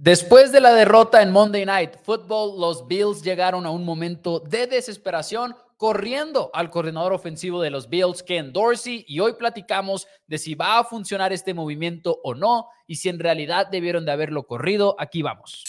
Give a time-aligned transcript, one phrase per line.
[0.00, 4.68] Después de la derrota en Monday Night Football, los Bills llegaron a un momento de
[4.68, 10.54] desesperación corriendo al coordinador ofensivo de los Bills, Ken Dorsey, y hoy platicamos de si
[10.54, 14.94] va a funcionar este movimiento o no y si en realidad debieron de haberlo corrido.
[15.00, 15.64] Aquí vamos.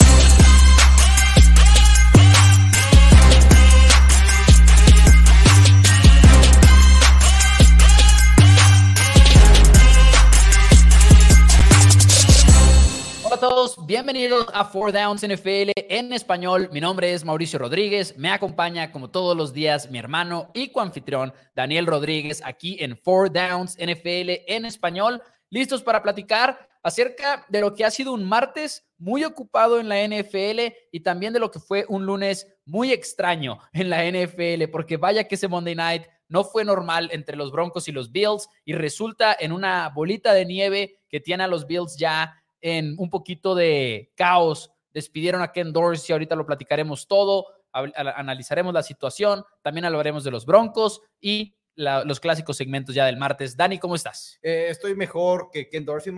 [13.39, 16.69] A todos, bienvenidos a Four Downs NFL en español.
[16.73, 21.33] Mi nombre es Mauricio Rodríguez, me acompaña como todos los días mi hermano y coanfitrión
[21.55, 27.73] Daniel Rodríguez aquí en Four Downs NFL en español, listos para platicar acerca de lo
[27.73, 31.59] que ha sido un martes muy ocupado en la NFL y también de lo que
[31.59, 36.43] fue un lunes muy extraño en la NFL, porque vaya que ese Monday Night no
[36.43, 40.99] fue normal entre los Broncos y los Bills y resulta en una bolita de nieve
[41.09, 44.71] que tiene a los Bills ya en un poquito de caos.
[44.93, 50.45] Despidieron a Ken Dorsey, ahorita lo platicaremos todo, analizaremos la situación, también hablaremos de los
[50.45, 53.55] Broncos y los clásicos segmentos ya del martes.
[53.55, 54.39] Dani, ¿cómo estás?
[54.41, 56.13] Eh, estoy mejor que Ken Dorsey,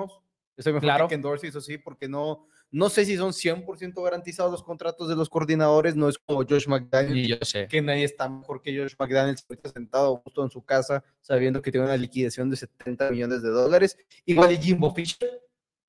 [0.57, 4.51] Estoy mejor que Ken Dorsey, eso sí, porque no, no sé si son 100% garantizados
[4.51, 7.67] los contratos de los coordinadores, no es como Josh McDaniels, yo sé.
[7.67, 11.71] que nadie está mejor que Josh McDaniels, ahorita sentado justo en su casa, sabiendo que
[11.71, 13.97] tiene una liquidación de 70 millones de dólares.
[14.25, 15.41] Igual y Jimbo Fisher,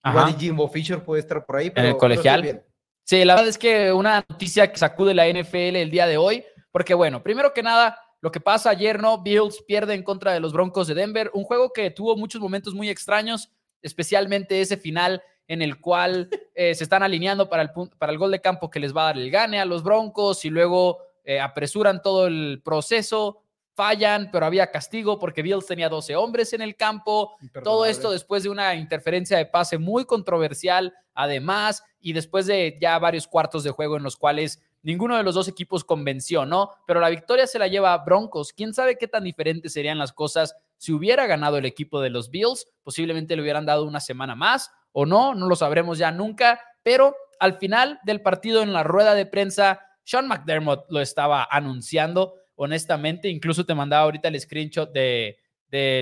[0.05, 1.71] Igual Jimbo Fisher puede estar por ahí.
[1.71, 2.65] Pero en el colegial.
[3.05, 6.45] Sí, la verdad es que una noticia que sacude la NFL el día de hoy,
[6.71, 9.23] porque bueno, primero que nada, lo que pasa ayer, ¿no?
[9.23, 12.75] Bills pierde en contra de los Broncos de Denver, un juego que tuvo muchos momentos
[12.75, 13.51] muy extraños,
[13.83, 18.31] especialmente ese final en el cual eh, se están alineando para el, para el gol
[18.31, 21.41] de campo que les va a dar el gane a los Broncos y luego eh,
[21.41, 23.42] apresuran todo el proceso,
[23.75, 27.37] fallan, pero había castigo porque Bills tenía 12 hombres en el campo.
[27.65, 32.99] Todo esto después de una interferencia de pase muy controversial, además, y después de ya
[32.99, 36.71] varios cuartos de juego en los cuales ninguno de los dos equipos convenció, ¿no?
[36.87, 38.53] Pero la victoria se la lleva a Broncos.
[38.53, 42.31] ¿Quién sabe qué tan diferentes serían las cosas si hubiera ganado el equipo de los
[42.31, 42.67] Bills?
[42.83, 47.17] Posiblemente le hubieran dado una semana más o no, no lo sabremos ya nunca, pero
[47.41, 53.29] al final del partido en la rueda de prensa, Sean McDermott lo estaba anunciando honestamente.
[53.29, 55.39] Incluso te mandaba ahorita el screenshot de,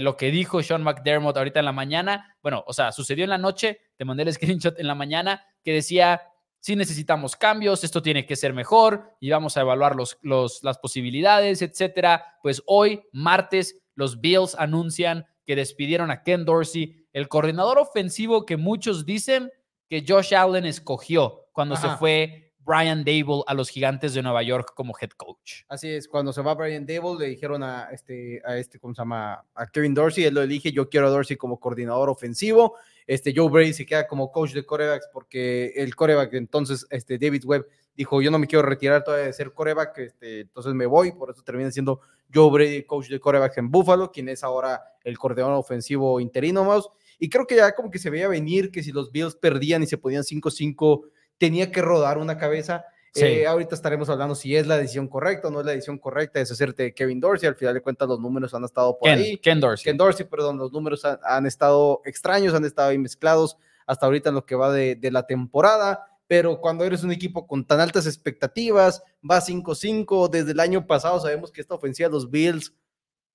[0.03, 2.37] lo que dijo Sean McDermott ahorita en la mañana.
[2.43, 5.73] Bueno, o sea, sucedió en la noche, te mandé el screenshot en la mañana que
[5.73, 6.23] decía,
[6.61, 10.19] si necesitamos cambios, esto tiene que ser mejor y vamos a evaluar los,
[10.63, 12.39] las posibilidades, etcétera.
[12.43, 18.57] Pues hoy, martes, los Bills anuncian que despidieron a Ken Dorsey, el coordinador ofensivo que
[18.57, 19.51] muchos dicen
[19.89, 24.75] que Josh Allen escogió cuando se fue Brian Dable a los Gigantes de Nueva York
[24.77, 25.65] como head coach.
[25.67, 29.01] Así es, cuando se va Brian Dable le dijeron a este, a este, ¿cómo se
[29.01, 29.45] llama?
[29.57, 32.77] A Kevin Dorsey, él lo elige, yo quiero a Dorsey como coordinador ofensivo.
[33.09, 37.43] Este, Joe Brady se queda como coach de corebacks porque el coreback, entonces, este, David
[37.45, 37.67] Webb
[37.97, 41.29] dijo, yo no me quiero retirar todavía de ser coreback, este, entonces me voy, por
[41.29, 41.99] eso termina siendo
[42.33, 46.89] Joe Brady coach de corebacks en Buffalo, quien es ahora el coordinador ofensivo interino más.
[47.19, 49.89] Y creo que ya como que se veía venir que si los Bills perdían y
[49.89, 52.85] se podían 5-5 tenía que rodar una cabeza.
[53.15, 56.39] Eh, ahorita estaremos hablando si es la decisión correcta o no es la decisión correcta
[56.39, 57.49] de deshacerte de Kevin Dorsey.
[57.49, 59.39] Al final de cuentas, los números han estado por ahí.
[59.39, 59.85] Ken Dorsey.
[59.85, 63.57] Ken Dorsey, perdón, los números han, estado extraños, han estado ahí mezclados
[63.87, 66.07] hasta ahorita en lo que va de, de la temporada.
[66.29, 71.19] Pero cuando eres un equipo con tan altas expectativas, va 5-5, desde el año pasado
[71.21, 72.75] sabemos que esta ofensiva de los Bills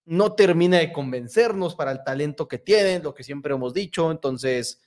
[0.06, 4.12] no termina de convencernos para el talento que tienen, lo que siempre hemos dicho.
[4.12, 4.80] Entonces,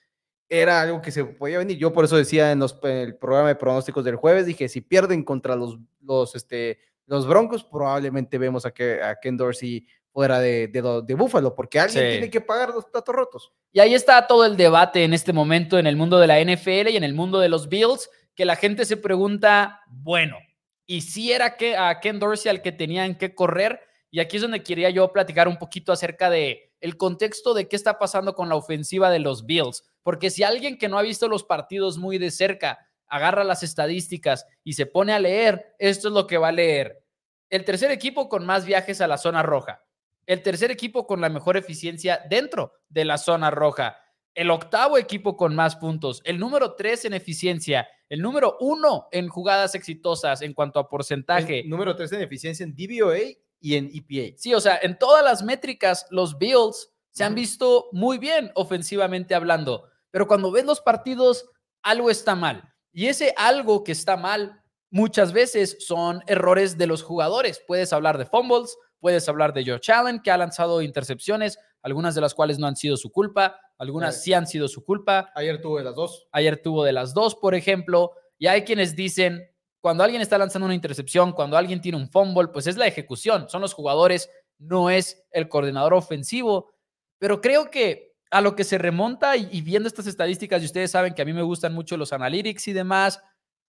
[0.48, 1.78] era algo que se podía venir.
[1.78, 5.22] Yo por eso decía en, los, el programa de pronósticos del jueves, dije, si pierden
[5.22, 10.68] contra los, los, este, los Broncos, probablemente vemos a, que, a Ken Dorsey fuera de,
[10.68, 13.52] de, de Buffalo, porque alguien tiene que pagar los platos rotos.
[13.72, 16.88] Y ahí está todo el debate en este momento en el mundo de la NFL
[16.88, 20.38] y en el mundo de los Bills, que la gente se pregunta, bueno,
[20.86, 23.80] ¿y si era que a Ken Dorsey al que tenían que correr?
[24.10, 27.76] Y aquí es donde quería yo platicar un poquito acerca de el contexto de qué
[27.76, 29.84] está pasando con la ofensiva de los Bills.
[30.08, 34.46] Porque si alguien que no ha visto los partidos muy de cerca agarra las estadísticas
[34.64, 37.04] y se pone a leer, esto es lo que va a leer.
[37.50, 39.84] El tercer equipo con más viajes a la zona roja.
[40.24, 43.98] El tercer equipo con la mejor eficiencia dentro de la zona roja.
[44.32, 46.22] El octavo equipo con más puntos.
[46.24, 47.86] El número tres en eficiencia.
[48.08, 51.60] El número uno en jugadas exitosas en cuanto a porcentaje.
[51.60, 53.18] El número tres en eficiencia en DVOA
[53.60, 54.38] y en EPA.
[54.38, 59.34] Sí, o sea, en todas las métricas, los Bills se han visto muy bien ofensivamente
[59.34, 61.48] hablando, pero cuando ves los partidos,
[61.82, 62.72] algo está mal.
[62.92, 67.62] Y ese algo que está mal muchas veces son errores de los jugadores.
[67.66, 72.20] Puedes hablar de fumbles, puedes hablar de Joe Allen, que ha lanzado intercepciones, algunas de
[72.20, 73.60] las cuales no han sido su culpa.
[73.78, 74.20] algunas Eh.
[74.20, 75.30] sí han sido su culpa.
[75.36, 76.26] Ayer tuve las dos.
[76.32, 78.12] Ayer tuvo de las dos, por ejemplo.
[78.36, 79.48] Y hay quienes dicen,
[79.80, 83.48] cuando alguien está lanzando una intercepción, cuando alguien tiene un fumble, pues es la ejecución,
[83.48, 84.28] son los jugadores,
[84.58, 86.72] no es el coordinador ofensivo.
[87.18, 91.14] Pero creo que a lo que se remonta y, viendo estas estadísticas, y ustedes saben
[91.14, 93.22] que a mí me gustan mucho los analytics y demás,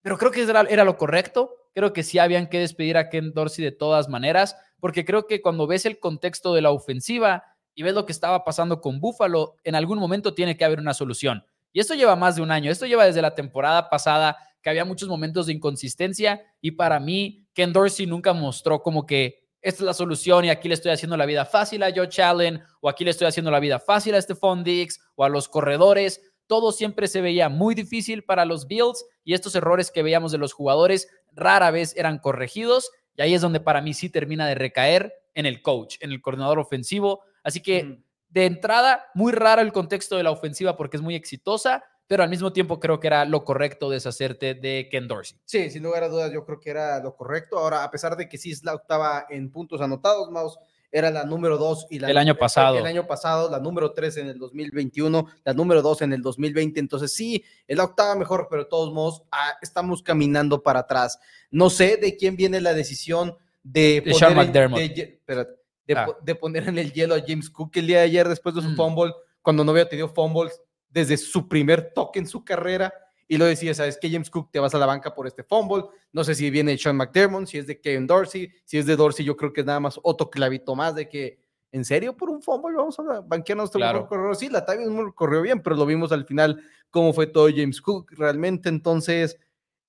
[0.02, 1.50] pero creo que era, era lo correcto.
[1.74, 5.42] Creo que sí habían que despedir a Ken Dorsey de todas maneras, porque creo que
[5.42, 7.44] cuando ves el contexto de la ofensiva
[7.74, 10.94] y ves lo que estaba pasando con Buffalo, en algún momento tiene que haber una
[10.94, 11.44] solución.
[11.72, 14.84] Y esto lleva más de un año, esto lleva desde la temporada pasada, que había
[14.84, 19.86] muchos momentos de inconsistencia y para mí Ken Dorsey nunca mostró como que esta es
[19.86, 23.04] la solución y aquí le estoy haciendo la vida fácil a Joe Allen o aquí
[23.04, 26.20] le estoy haciendo la vida fácil a Stephon Diggs o a los corredores.
[26.46, 30.38] Todo siempre se veía muy difícil para los Bills y estos errores que veíamos de
[30.38, 34.54] los jugadores rara vez eran corregidos y ahí es donde para mí sí termina de
[34.54, 37.22] recaer en el coach, en el coordinador ofensivo.
[37.42, 41.84] Así que de entrada, muy raro el contexto de la ofensiva porque es muy exitosa,
[42.06, 45.38] pero al mismo tiempo creo que era lo correcto deshacerte de Ken Dorsey.
[45.44, 47.58] Sí, sin lugar a dudas, yo creo que era lo correcto.
[47.58, 50.58] Ahora, a pesar de que sí es la octava en puntos anotados, Maus,
[50.92, 52.78] era la número dos y la El año pasado.
[52.78, 56.78] El año pasado, la número tres en el 2021, la número dos en el 2020.
[56.80, 61.18] Entonces, sí, es la octava mejor, pero de todos modos, ah, estamos caminando para atrás.
[61.50, 64.78] No sé de quién viene la decisión de, De Sean poner en- McDermott.
[64.78, 65.52] de ye- espérate,
[65.88, 66.06] de Ah.
[66.22, 68.68] de poner en el hielo a James Cook el día de ayer después de su
[68.70, 68.76] Mm.
[68.76, 69.12] fumble,
[69.42, 72.92] cuando no había tenido fumbles desde su primer toque en su carrera
[73.28, 74.08] y lo decía, ¿sabes qué?
[74.10, 75.84] James Cook te vas a la banca por este fumble.
[76.12, 78.94] No sé si viene de Sean McDermott, si es de Kevin Dorsey, si es de
[78.96, 81.40] Dorsey, yo creo que es nada más otro clavito más de que,
[81.72, 83.98] ¿en serio por un fumble vamos a banquear a nuestro Claro.
[84.02, 84.36] mejor corredor?
[84.36, 87.80] Sí, la Tavius Moore corrió bien, pero lo vimos al final cómo fue todo James
[87.82, 88.68] Cook realmente.
[88.68, 89.38] Entonces,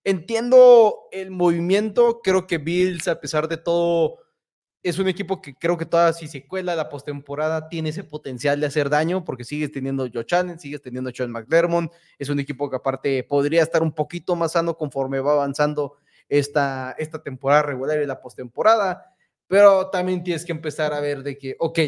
[0.03, 2.21] entiendo el movimiento.
[2.23, 4.17] Creo que Bills, a pesar de todo,
[4.87, 8.59] es un equipo que creo que todavía si se cuela la postemporada tiene ese potencial
[8.59, 12.69] de hacer daño porque sigues teniendo Joe Allen, sigues teniendo Sean McDermott, es un equipo
[12.69, 15.97] que aparte podría estar un poquito más sano conforme va avanzando
[16.29, 19.13] esta, esta temporada regular y la postemporada,
[19.47, 21.79] pero también tienes que empezar a ver de que, ok,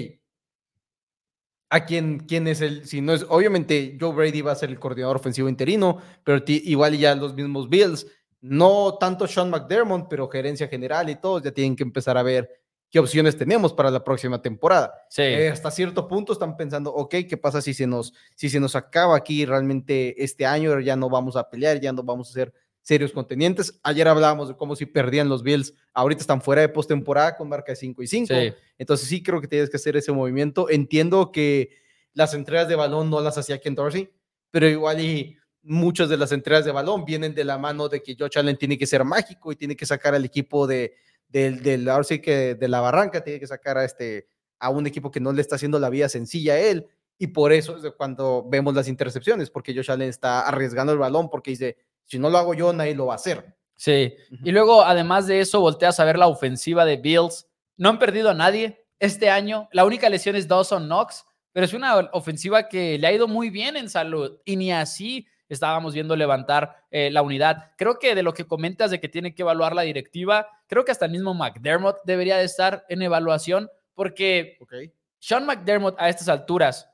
[1.69, 4.79] a quién, quién es el, si no es, obviamente Joe Brady va a ser el
[4.79, 8.07] coordinador ofensivo interino, pero igual ya los mismos Bills,
[8.41, 12.58] no tanto Sean McDermott, pero gerencia general y todos ya tienen que empezar a ver
[12.89, 14.93] qué opciones tenemos para la próxima temporada.
[15.09, 15.21] Sí.
[15.21, 18.75] Eh, hasta cierto punto están pensando, ok, ¿qué pasa si se, nos, si se nos
[18.75, 20.79] acaba aquí realmente este año?
[20.79, 23.79] Ya no vamos a pelear, ya no vamos a ser serios contendientes.
[23.83, 27.71] Ayer hablábamos de cómo si perdían los Bills, ahorita están fuera de postemporada con marca
[27.71, 28.33] de 5 y 5.
[28.33, 28.53] Sí.
[28.77, 30.69] Entonces sí creo que tienes que hacer ese movimiento.
[30.69, 31.69] Entiendo que
[32.13, 34.09] las entregas de balón no las hacía Ken Dorsey,
[34.49, 38.15] pero igual y muchas de las entregas de balón vienen de la mano de que
[38.17, 40.95] Josh Allen tiene que ser mágico y tiene que sacar al equipo de,
[41.29, 44.27] del, del, ahora sí que de la barranca, tiene que sacar a, este,
[44.59, 46.87] a un equipo que no le está haciendo la vida sencilla a él.
[47.17, 51.29] Y por eso es cuando vemos las intercepciones, porque Josh Allen está arriesgando el balón
[51.29, 53.55] porque dice, si no lo hago yo, nadie lo va a hacer.
[53.75, 54.13] Sí.
[54.43, 57.47] Y luego, además de eso, volteas a ver la ofensiva de Bills.
[57.77, 59.69] No han perdido a nadie este año.
[59.71, 63.49] La única lesión es Dawson Knox, pero es una ofensiva que le ha ido muy
[63.49, 64.39] bien en salud.
[64.43, 67.71] Y ni así estábamos viendo levantar eh, la unidad.
[67.77, 70.91] Creo que de lo que comentas de que tiene que evaluar la directiva, creo que
[70.91, 74.93] hasta el mismo McDermott debería de estar en evaluación, porque Okay.
[75.19, 76.89] Sean McDermott a estas alturas,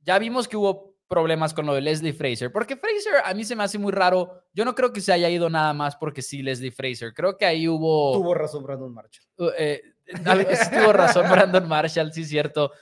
[0.00, 3.54] ya vimos que hubo problemas con lo de Leslie Fraser, porque Fraser a mí se
[3.54, 4.44] me hace muy raro.
[4.54, 7.12] Yo no creo que se haya ido nada más porque sí, Leslie Fraser.
[7.12, 8.14] Creo que ahí hubo.
[8.14, 9.26] Tuvo razón Brandon Marshall.
[9.36, 12.72] uh, eh, tuvo razón Brandon Marshall, sí, cierto.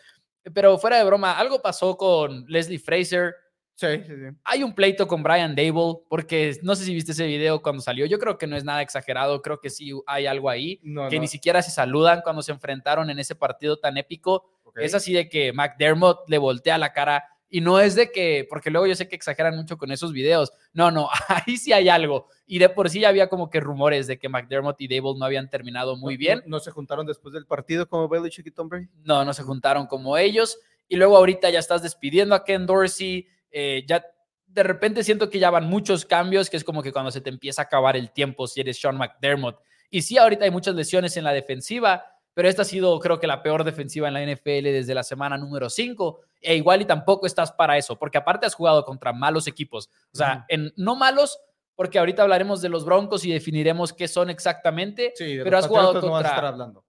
[0.54, 3.34] Pero fuera de broma, algo pasó con Leslie Fraser.
[3.80, 4.36] Sí, sí, sí.
[4.44, 8.04] Hay un pleito con Brian Dable, porque no sé si viste ese video cuando salió.
[8.04, 11.16] Yo creo que no es nada exagerado, creo que sí hay algo ahí, No, que
[11.16, 11.22] no.
[11.22, 14.50] ni siquiera se saludan cuando se enfrentaron en ese partido tan épico.
[14.64, 14.80] Ok.
[14.80, 18.70] Es así de que McDermott le voltea la cara y no es de que, porque
[18.70, 20.52] luego yo sé que exageran mucho con esos videos.
[20.74, 22.28] No, no, ahí sí hay algo.
[22.46, 25.24] Y de por sí ya había como que rumores de que McDermott y Dable no
[25.24, 26.38] habían terminado muy No- bien.
[26.44, 28.88] No, no se juntaron después del partido como Belichick y Tom Brady.
[29.04, 30.58] No, no se juntaron como ellos.
[30.86, 33.26] Y luego ahorita ya estás despidiendo a Ken Dorsey.
[33.50, 34.04] Eh, ya
[34.46, 37.30] de repente siento que ya van muchos cambios, que es como que cuando se te
[37.30, 39.60] empieza a acabar el tiempo si eres Sean McDermott.
[39.90, 42.04] Y sí, ahorita hay muchas lesiones en la defensiva,
[42.34, 45.36] pero esta ha sido creo que la peor defensiva en la NFL desde la semana
[45.36, 46.20] número 5.
[46.42, 49.88] E igual y tampoco estás para eso, porque aparte has jugado contra malos equipos.
[50.12, 51.38] O sea, en, no malos,
[51.76, 55.12] porque ahorita hablaremos de los Broncos y definiremos qué son exactamente.
[55.16, 56.00] Sí, de Pero has jugado no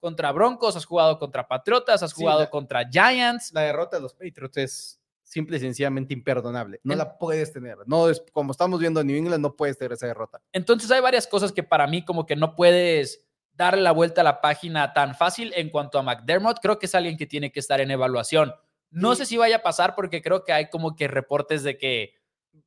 [0.00, 3.52] contra- Broncos, has jugado contra Patriotas, has Sí, jugado la- contra Giants.
[3.52, 5.01] La derrota de los Patriots es
[5.32, 6.80] simple y sencillamente imperdonable.
[6.84, 7.78] No la puedes tener.
[7.86, 10.40] No es como estamos viendo en New England, no puedes tener esa derrota.
[10.52, 13.24] Entonces hay varias cosas que para mí como que no puedes
[13.54, 16.58] darle la vuelta a la página tan fácil en cuanto a McDermott.
[16.60, 18.52] Creo que es alguien que tiene que estar en evaluación.
[18.90, 22.14] No sé si vaya a pasar porque creo que hay como que reportes de que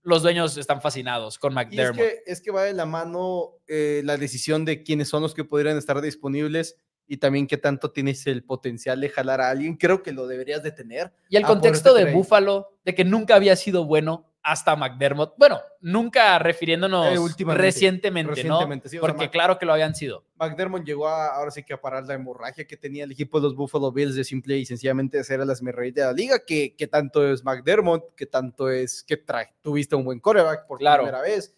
[0.01, 1.99] los dueños están fascinados con McDermott.
[1.99, 5.35] es, que, es que va de la mano eh, la decisión de quiénes son los
[5.35, 6.77] que podrían estar disponibles
[7.07, 9.75] y también qué tanto tienes el potencial de jalar a alguien.
[9.75, 11.13] Creo que lo deberías de tener.
[11.29, 15.33] Y el contexto de Buffalo, de que nunca había sido bueno, hasta McDermott.
[15.37, 18.59] Bueno, nunca refiriéndonos eh, recientemente, ¿no?
[19.01, 20.23] Porque claro que lo habían sido.
[20.35, 23.45] McDermott llegó a, ahora sí que a parar la hemorragia que tenía el equipo de
[23.45, 26.85] los Buffalo Bills de simple y sencillamente ser a las de la liga, que, que
[26.85, 29.19] tanto es McDermott, que tanto es que
[29.63, 31.55] tuviste un buen coreback por primera vez.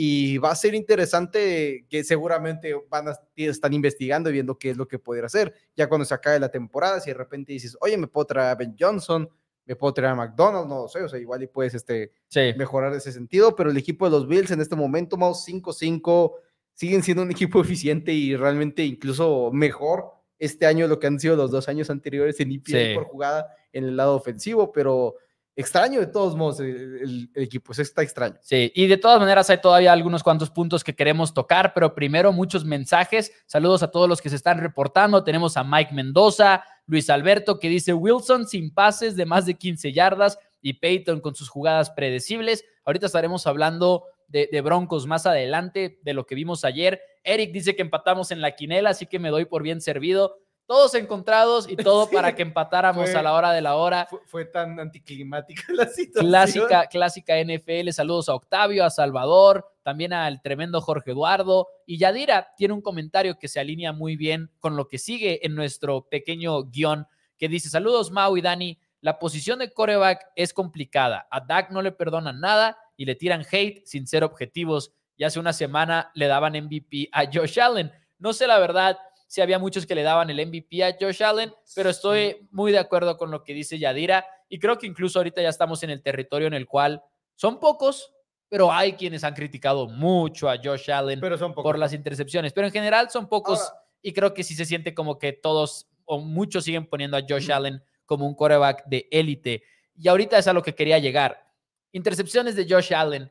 [0.00, 4.76] Y va a ser interesante que seguramente van a estar investigando y viendo qué es
[4.76, 5.52] lo que poder hacer.
[5.74, 8.54] Ya cuando se acabe la temporada, si de repente dices, oye, me puedo traer a
[8.54, 9.28] Ben Johnson,
[9.64, 12.12] me puedo traer a McDonald's, no sé, o sea, igual y puedes este,
[12.56, 16.32] mejorar ese sentido, pero el equipo de los Bills en este momento, más 5-5,
[16.74, 21.18] siguen siendo un equipo eficiente y realmente incluso mejor este año de lo que han
[21.18, 25.16] sido los dos años anteriores en IPA por jugada en el lado ofensivo, pero
[25.58, 28.36] extraño de todos modos el, equipo, eso está extraño.
[28.42, 32.32] Sí, y de todas maneras hay todavía algunos cuantos puntos que queremos tocar, pero primero
[32.32, 33.32] muchos mensajes.
[33.46, 35.24] Saludos a todos los que se están reportando.
[35.24, 39.92] Tenemos a Mike Mendoza, Luis Alberto que dice Wilson sin pases de más de 15
[39.92, 42.64] yardas y Peyton con sus jugadas predecibles.
[42.84, 47.00] Ahorita estaremos hablando de, de, Broncos más adelante, de lo que vimos ayer.
[47.24, 50.36] Eric dice que empatamos en la quinela, así que me doy por bien servido
[50.68, 54.06] todos encontrados y todo para que empatáramos a la hora de la hora.
[54.26, 56.30] Fue, tan anticlimática la situación.
[56.30, 57.88] Clásica, clásica NFL.
[57.90, 61.68] Saludos a Octavio, a Salvador, también al tremendo Jorge Eduardo.
[61.86, 65.54] Y Yadira tiene un comentario que se alinea muy bien con lo que sigue en
[65.54, 67.06] nuestro pequeño guion,
[67.38, 68.78] que dice: Saludos, Mau y Dani.
[69.00, 71.26] La posición de coreback es complicada.
[71.30, 74.92] A Dak no le perdonan nada y le tiran hate sin ser objetivos.
[75.16, 77.90] Y hace una semana le daban MVP a Josh Allen.
[78.18, 78.98] No sé la verdad
[79.28, 82.78] sí había muchos que le daban el MVP a Josh Allen, pero estoy muy de
[82.78, 86.02] acuerdo con lo que dice Yadira y creo que incluso ahorita ya estamos en el
[86.02, 87.02] territorio en el cual
[87.36, 88.12] son pocos,
[88.48, 91.20] pero hay quienes han criticado mucho a Josh Allen
[91.54, 93.70] por las intercepciones, pero en general son pocos
[94.00, 97.52] y creo que sí se siente como que todos o muchos siguen poniendo a Josh
[97.52, 99.62] Allen como un coreback de élite.
[99.94, 101.46] Y ahorita es a lo que quería llegar.
[101.92, 103.30] Intercepciones de Josh Allen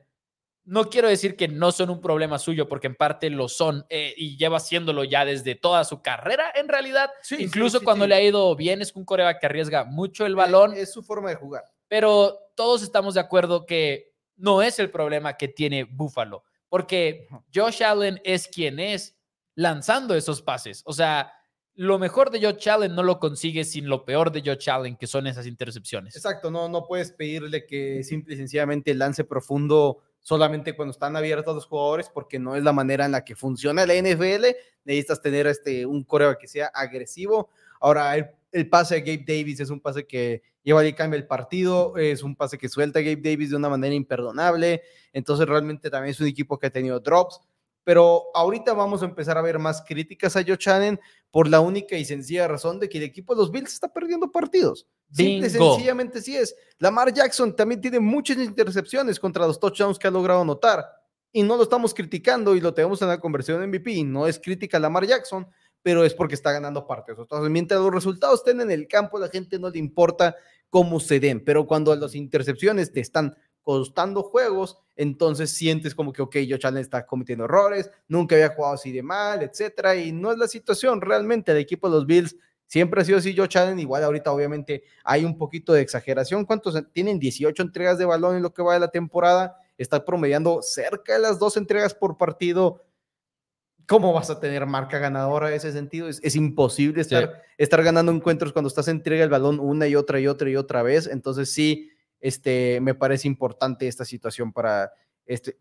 [0.67, 4.13] no quiero decir que no son un problema suyo, porque en parte lo son eh,
[4.17, 7.09] y lleva haciéndolo ya desde toda su carrera, en realidad.
[7.39, 10.73] Incluso cuando le ha ido bien, es un coreback que arriesga mucho el balón.
[10.73, 11.63] Es, su forma de jugar.
[11.87, 17.81] Pero todos estamos de acuerdo que no es el problema que tiene Buffalo, porque Josh
[17.81, 19.17] Allen es quien es
[19.55, 20.83] lanzando esos pases.
[20.85, 21.31] O sea,
[21.75, 25.07] lo mejor de Josh Allen no lo consigue sin lo peor de Josh Allen, que
[25.07, 26.17] son esas intercepciones.
[26.17, 31.55] Exacto, no, no puedes pedirle que simple y sencillamente lance profundo solamente cuando están abiertos
[31.55, 34.47] los jugadores, porque no es la manera en la que funciona la NFL.
[34.83, 37.49] Necesitas tener este, un coreo que sea agresivo.
[37.79, 38.13] Ahora,
[38.51, 42.23] el, pase de Gabe Davis es un pase que lleva y cambia el partido, es
[42.23, 44.81] un pase que suelta a Gabe Davis de una manera imperdonable.
[45.13, 47.39] Entonces, realmente también es un equipo que ha tenido drops.
[47.87, 50.99] Pero ahorita vamos a empezar a ver más críticas a Joe Shannon
[51.31, 54.29] por la única y sencilla razón de que el equipo de los Bills está perdiendo
[54.29, 54.85] partidos.
[55.09, 56.53] Simple, sencillamente sí es.
[56.79, 60.85] Lamar Jackson también tiene muchas intercepciones contra los touchdowns que ha logrado anotar.
[61.31, 64.03] Y no lo estamos criticando y lo tenemos en la conversión de MVP.
[64.03, 65.47] No es crítica a Lamar Jackson,
[65.81, 67.21] pero es porque está ganando partidos.
[67.21, 70.35] Entonces, mientras los resultados estén en el campo, la gente no le importa
[70.69, 71.41] cómo se den.
[71.41, 73.37] Pero cuando las intercepciones te están
[73.67, 78.75] costando juegos, entonces sientes como que, ok, Josh Allen está cometiendo errores, nunca había jugado
[78.75, 81.01] así de mal, etcétera, y no es la situación.
[81.01, 84.83] Realmente el equipo de los Bills Siempre ha sido así Josh Allen, igual ahorita obviamente
[85.05, 86.43] hay un poquito de exageración.
[86.43, 89.57] ¿Cuántos tienen 18 entregas de balón en lo que va de la temporada?
[89.77, 92.83] Está promediando cerca de las dos entregas por partido.
[93.85, 96.09] ¿Cómo vas a tener marca ganadora en ese sentido?
[96.09, 100.27] Es, imposible estar, estar ganando encuentros cuando estás entrega el balón una y otra y
[100.27, 101.07] otra y otra vez.
[101.07, 104.91] Entonces sí, este, me parece importante esta situación para,
[105.25, 105.57] este,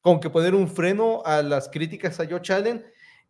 [0.00, 2.84] con que poner un freno a las críticas a Josh Allen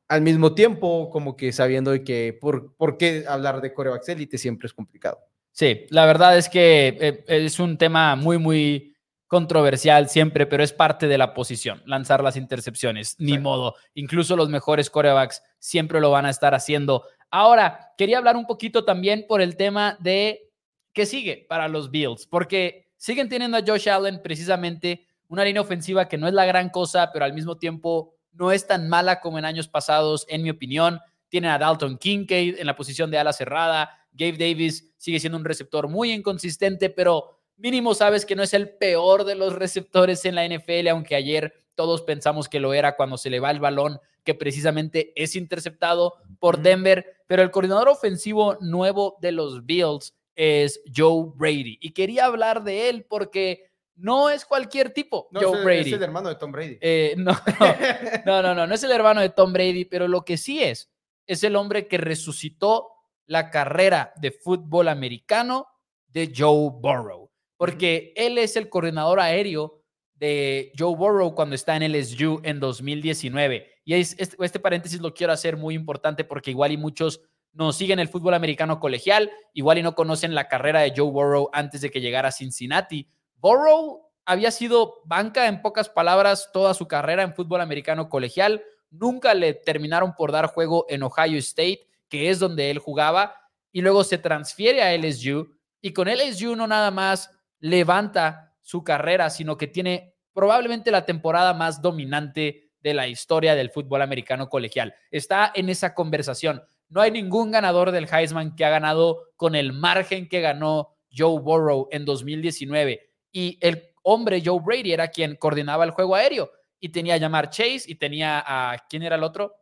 [0.08, 4.66] al mismo tiempo como que sabiendo que por, por qué hablar de corebacks élite siempre
[4.66, 5.18] es complicado.
[5.52, 8.94] Sí, la verdad es que eh, es un tema muy, muy
[9.28, 13.74] controversial siempre, pero es parte de la posición, lanzar las intercepciones, ni modo.
[13.94, 17.04] Incluso los mejores corebacks siempre lo van a estar haciendo.
[17.30, 20.50] Ahora, quería hablar un poquito también por el tema de
[20.94, 26.08] qué sigue para los Bills, porque siguen teniendo a Josh Allen precisamente una línea ofensiva
[26.08, 29.38] que no es la gran cosa, pero al mismo tiempo no es tan mala como
[29.38, 31.00] en años pasados, en mi opinión.
[31.28, 33.90] Tienen a Dalton Kincaid en la posición de ala cerrada.
[34.12, 38.70] Gabe Davis sigue siendo un receptor muy inconsistente, pero mínimo sabes que no es el
[38.70, 43.18] peor de los receptores en la NFL, aunque ayer todos pensamos que lo era cuando
[43.18, 47.16] se le va el balón, que precisamente es interceptado por Denver.
[47.26, 51.78] Pero el coordinador ofensivo nuevo de los Bills es Joe Brady.
[51.80, 55.90] Y quería hablar de él porque no es cualquier tipo, No, Joe es el- Brady.
[55.90, 56.78] Es el hermano de Tom Brady.
[56.80, 57.32] Eh, no,
[58.26, 60.90] no, no, no, no es el hermano de Tom Brady, pero lo que sí es,
[61.26, 62.88] es el hombre que resucitó
[63.26, 65.66] la carrera de fútbol americano
[66.08, 69.80] de Joe Burrow, porque él es el coordinador aéreo
[70.14, 73.66] de Joe Burrow cuando está en LSU en 2019.
[73.84, 77.20] Y es- este, este paréntesis lo quiero hacer muy importante porque igual y muchos
[77.54, 81.48] no siguen el fútbol americano colegial, igual y no conocen la carrera de Joe Burrow
[81.52, 83.08] antes de que llegara a Cincinnati.
[83.36, 88.62] Burrow había sido banca en pocas palabras toda su carrera en fútbol americano colegial.
[88.90, 93.36] Nunca le terminaron por dar juego en Ohio State, que es donde él jugaba,
[93.72, 95.48] y luego se transfiere a LSU.
[95.80, 97.30] Y con LSU no nada más
[97.60, 103.70] levanta su carrera, sino que tiene probablemente la temporada más dominante de la historia del
[103.70, 104.94] fútbol americano colegial.
[105.10, 106.62] Está en esa conversación.
[106.88, 111.40] No hay ningún ganador del Heisman que ha ganado con el margen que ganó Joe
[111.40, 113.10] Burrow en 2019.
[113.32, 117.50] Y el hombre Joe Brady era quien coordinaba el juego aéreo y tenía a llamar
[117.50, 119.54] Chase y tenía a ¿quién era el otro?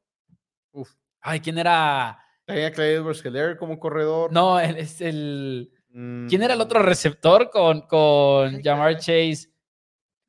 [0.72, 0.90] Uf.
[1.20, 2.18] Ay, ¿quién era?
[2.44, 4.32] Tenía Clyde Edwards-Helaire como corredor.
[4.32, 8.96] No, él es el Mm, ¿Quién era el otro receptor con, con Jamar.
[8.96, 9.48] Chase?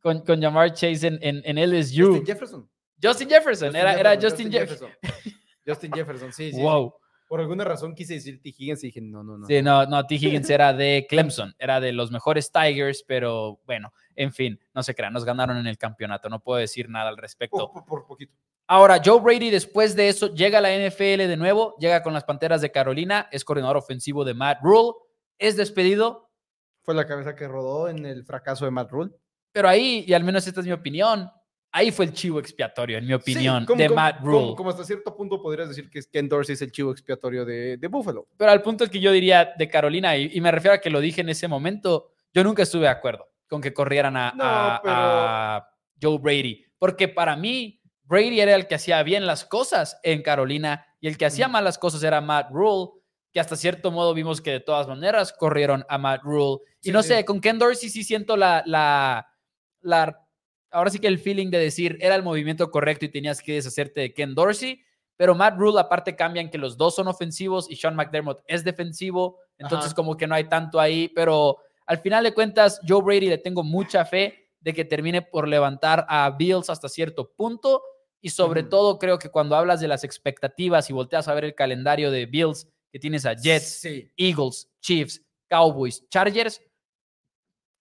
[0.01, 2.07] Con, con Jamar Chase en, en, en LSU.
[2.07, 2.69] Justin Jefferson.
[3.01, 4.89] Justin Jefferson, Justin era, era Jefferson, Justin Jefferson.
[5.65, 6.61] Justin Jefferson, sí, sí.
[6.61, 6.93] Wow.
[7.27, 8.49] Por alguna razón quise decir T.
[8.49, 9.45] Higgins y dije, no, no, no.
[9.47, 10.15] Sí, no, no, T.
[10.15, 14.93] Higgins era de Clemson, era de los mejores Tigers, pero bueno, en fin, no se
[14.93, 17.71] crean, nos ganaron en el campeonato, no puedo decir nada al respecto.
[17.71, 18.33] Por, por- por poquito.
[18.67, 22.23] Ahora, Joe Brady después de eso llega a la NFL de nuevo, llega con las
[22.23, 24.93] Panteras de Carolina, es coordinador ofensivo de Matt Rule,
[25.37, 26.29] es despedido,
[26.83, 29.11] Fue la cabeza que rodó en el fracaso de Matt Rule.
[29.51, 31.29] pero ahí, y al menos esta es mi opinión,
[31.73, 34.55] ahí fue el chivo expiatorio, en mi opinión, Sí, como- de como- Matt Rule.
[34.55, 37.87] Como, hasta cierto punto podrías decir que Ken Dorsey es el chivo expiatorio de, de
[37.87, 38.27] Buffalo.
[38.37, 41.01] Pero al punto que yo diría de Carolina, y, y me refiero a que lo
[41.01, 44.79] dije en ese momento, yo nunca estuve de acuerdo con que corrieran a, No, a-
[44.81, 45.69] pero- a
[46.01, 50.85] Joe Brady, porque para mí Brady era el que hacía bien las cosas en Carolina
[50.99, 51.53] y el que hacía Ujú.
[51.53, 52.91] mal las cosas era Matt Rule,
[53.31, 56.59] que hasta cierto modo vimos que de todas maneras corrieron a Matt Rule.
[56.81, 57.09] Y Sí, no sí.
[57.09, 59.27] sé, con Ken Dorsey sí siento la, la,
[59.81, 60.22] la,
[60.73, 64.01] ahora sí que el feeling de decir era el movimiento correcto y tenías que deshacerte
[64.01, 64.81] de Ken Dorsey,
[65.15, 69.39] pero Matt Rule aparte cambian que los dos son ofensivos y Sean McDermott es defensivo,
[69.57, 69.95] entonces Ajá.
[69.95, 73.63] como que no hay tanto ahí, pero al final de cuentas Joe Brady le tengo
[73.63, 77.81] mucha fe de que termine por levantar a Bills hasta cierto punto
[78.21, 81.55] y sobre todo creo que cuando hablas de las expectativas y volteas a ver el
[81.55, 84.09] calendario de Bills que tienes a Jets, Sí.
[84.15, 86.61] Eagles, Chiefs, Cowboys, Chargers,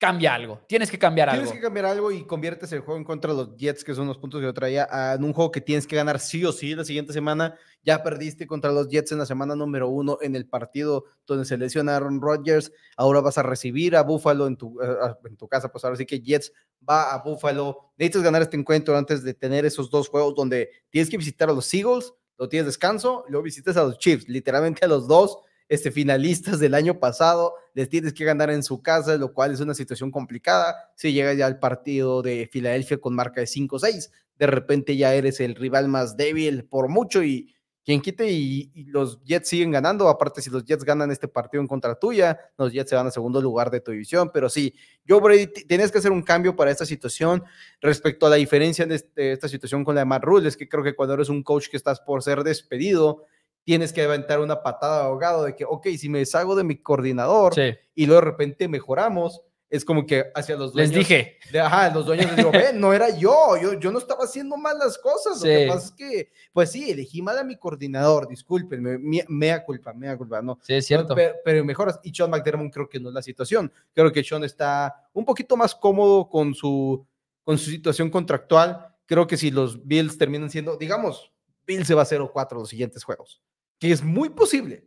[0.02, 0.60] cambia algo.
[0.66, 1.60] Tienes que cambiar Tienes algo.
[1.60, 4.18] que cambiar algo y conviertes el juego en contra de los Jets, que son los
[4.18, 6.84] puntos que yo traía, en un juego que tienes que ganar sí o sí la
[6.84, 7.56] siguiente semana.
[7.84, 11.56] Ya perdiste contra los Jets en la semana número uno en el partido donde se
[11.56, 12.72] lesiona Aaron Rodgers.
[12.96, 15.70] Ahora vas a recibir a Buffalo en tu, eh, en tu casa.
[15.70, 17.92] Pues ahora sí que Jets va a Buffalo.
[17.96, 21.52] Necesitas ganar este encuentro antes de tener esos dos juegos donde tienes que visitar a
[21.52, 25.38] los Eagles, lo tienes descanso, y luego visitas a los Chiefs, literalmente a los dos
[25.72, 29.60] este, finalistas del año pasado, les tienes que ganar en su casa, lo cual es
[29.60, 30.76] una situación complicada.
[30.96, 35.40] Si llegas ya al partido de Filadelfia con marca de 5-6, de repente ya eres
[35.40, 37.54] el rival más débil por mucho y
[37.84, 40.08] quien quite y, los Jets siguen ganando.
[40.10, 43.10] Aparte, si los Jets ganan este partido en contra tuya, los Jets se van a
[43.10, 44.30] segundo lugar de tu división.
[44.30, 44.74] Pero sí,
[45.06, 47.42] yo, Brady, t- tienes que hacer un cambio para esta situación
[47.80, 50.48] respecto a la diferencia de este- esta situación con la de Matt Rule.
[50.48, 53.24] Es que creo que cuando eres un coach que estás por ser despedido,
[53.64, 56.76] tienes que aventar una patada de ahogado de que, ok, si me deshago de mi
[56.82, 61.08] coordinador Sí, y luego de repente mejoramos, es como que hacia los les dueños.
[61.08, 61.38] dije.
[61.50, 64.58] de- ajá, los dueños les digo, ven, no era yo, yo, yo no estaba haciendo
[64.58, 65.38] mal las cosas.
[65.38, 69.64] Lo que pasa es que, pues sí, elegí mal a mi coordinador, discúlpenme, mi- mea
[69.64, 70.58] culpa, mea culpa, no.
[70.62, 71.14] Sí, es cierto.
[71.14, 71.98] Pero, pero mejoras.
[72.02, 73.72] Y Sean McDermott creo que no es la situación.
[73.94, 77.06] Creo que Sean está un poquito más cómodo con su,
[77.42, 78.88] con su situación contractual.
[79.06, 81.32] Creo que si los Bills terminan siendo, digamos,
[81.66, 83.40] Bills se va a 0-4 los siguientes juegos,
[83.82, 84.86] que es muy posible.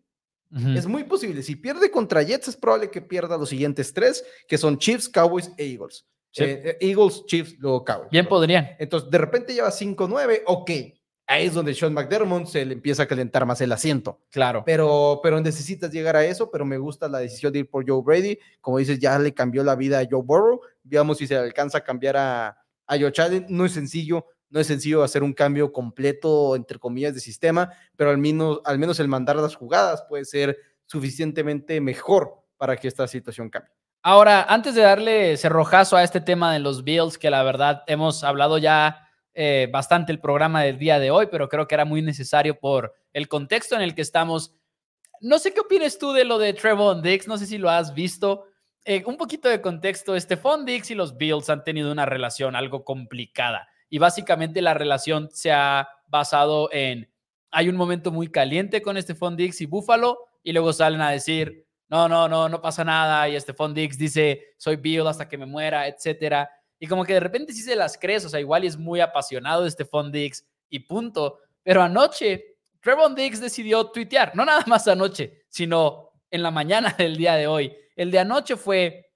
[0.73, 1.43] Es muy posible.
[1.43, 5.51] Si pierde contra Jets, es probable que pierda los siguientes tres, que son Chiefs, Cowboys
[5.57, 6.05] e Eagles.
[6.31, 6.45] Sí.
[6.45, 8.09] Eh, eh, Eagles, Chiefs, luego Cowboys.
[8.09, 8.69] Bien podrían.
[8.79, 10.71] Entonces, de repente lleva 5-9, ok.
[11.27, 14.63] Ahí es donde Sean McDermott se le empieza a calentar más el asiento Claro.
[14.65, 18.01] pero, pero necesitas llegar a eso, pero me gusta la decisión de ir por Joe
[18.01, 18.39] Brady.
[18.61, 20.61] Como dices, ya le cambió la vida a Joe Burrow.
[20.83, 22.47] Veamos si se alcanza a cambiar a,
[22.87, 23.45] a Joe Allen.
[23.49, 28.09] No es sencillo, no es sencillo hacer un cambio completo, entre comillas, de sistema, pero
[28.09, 33.71] al menos, el mandar las jugadas puede ser suficientemente mejor para que esta situación cambie.
[34.01, 38.23] Ahora, antes de darle cerrojazo a este tema de los Bills, que la verdad hemos
[38.23, 42.01] hablado ya eh, bastante el programa del día de hoy, pero creo que era muy
[42.01, 44.53] necesario por el contexto en el que estamos.
[45.21, 47.93] no sé qué opinas tú de lo de Trevon Dix, no sé si lo has
[47.95, 48.45] visto.
[48.85, 52.85] Eh, un poquito de contexto, Stephon Dix y los Bills han tenido una relación algo
[52.85, 57.11] complicada y básicamente la relación se ha basado en,
[57.51, 61.65] hay un momento muy caliente con Stephon Dix y Buffalo y luego salen a decir,
[61.87, 65.45] no, no, no, no pasa nada y Stephon Dix dice, soy Bill hasta que me
[65.45, 66.49] muera, etcétera.
[66.79, 69.63] Y como que de repente sí se las crees, o sea, igual es muy apasionado
[69.63, 71.39] de Stephon Dix y punto.
[71.63, 77.17] Pero anoche, Trevon Dix decidió tuitear, no nada más anoche, sino en la mañana del
[77.17, 77.75] día de hoy.
[77.95, 79.11] El de anoche fue,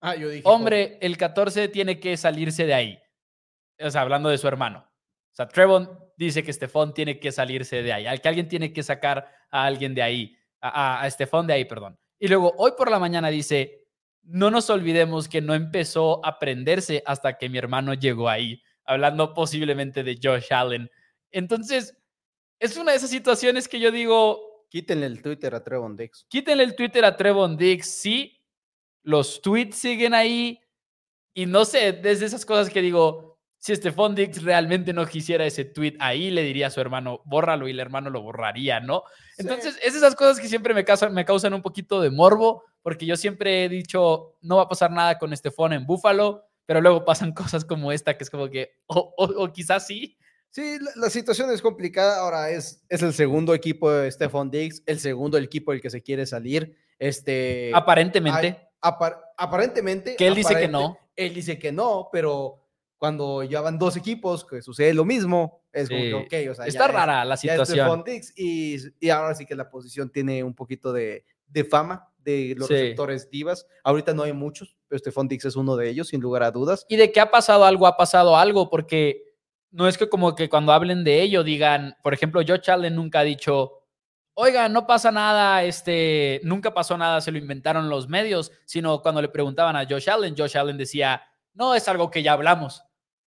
[0.00, 0.42] Ah, yo dije.
[0.44, 3.01] hombre, el 14 tiene que salirse de ahí.
[3.84, 4.80] O sea, hablando de su hermano.
[4.80, 8.82] O sea, Trevon dice que Stephon tiene que salirse de ahí, que alguien tiene que
[8.82, 11.98] sacar a alguien de ahí, a, a, Stephon de ahí, perdón.
[12.18, 13.88] Y luego hoy por la mañana dice,
[14.22, 19.32] no nos olvidemos que no empezó a prenderse hasta que mi hermano llegó ahí, hablando
[19.32, 20.90] posiblemente de Josh Allen.
[21.30, 21.96] Entonces,
[22.60, 26.24] es una de esas situaciones que yo digo, Quítenle el Twitter a Trevon Dix.
[26.30, 28.42] quítenle el Twitter a Trevon Dix, sí,
[29.02, 30.58] los tweets siguen ahí
[31.34, 33.31] y no sé, desde esas cosas que digo,
[33.62, 37.68] si Stephon Dix realmente no quisiera ese tweet ahí, le diría a su hermano, bórralo
[37.68, 39.04] y el hermano lo borraría, ¿no?
[39.38, 43.06] Entonces, es esas cosas que siempre me causan, me causan un poquito de morbo, porque
[43.06, 47.04] yo siempre he dicho, no va a pasar nada con Stephon en Búfalo, pero luego
[47.04, 50.18] pasan cosas como esta, que es como que, o, o, o quizás sí.
[50.50, 52.18] Sí, la, la, situación es complicada.
[52.18, 56.02] Ahora es, es el segundo equipo de Stephon Diggs, el segundo equipo del que se
[56.02, 56.76] quiere salir.
[56.98, 58.46] Este, Aparentemente.
[58.48, 60.16] hay- apar- aparentemente.
[60.16, 60.98] Que él dice que no.
[61.14, 62.61] Él dice que no, pero
[63.02, 66.06] cuando ya van dos equipos, que sucede lo mismo, es como Sí.
[66.28, 68.04] que, ok, o sea, Está ya es- rara la es situación.
[68.06, 72.54] Diggs y, y ahora sí que la posición tiene un poquito de, de fama de
[72.56, 72.74] los Sí.
[72.74, 73.66] receptores divas.
[73.82, 76.86] Ahorita no hay muchos, pero Stephon Diggs es uno de ellos, sin lugar a dudas.
[76.88, 79.24] Y de que ha pasado algo, ha pasado algo, porque
[79.72, 83.18] no es que como que cuando hablen de ello digan, por ejemplo, Josh Allen nunca
[83.18, 83.80] ha dicho,
[84.34, 89.20] oiga, no pasa nada, este, nunca pasó nada, se lo inventaron los medios, sino cuando
[89.20, 91.20] le preguntaban a Josh Allen, Josh Allen decía,
[91.52, 92.84] no, es algo que ya hablamos.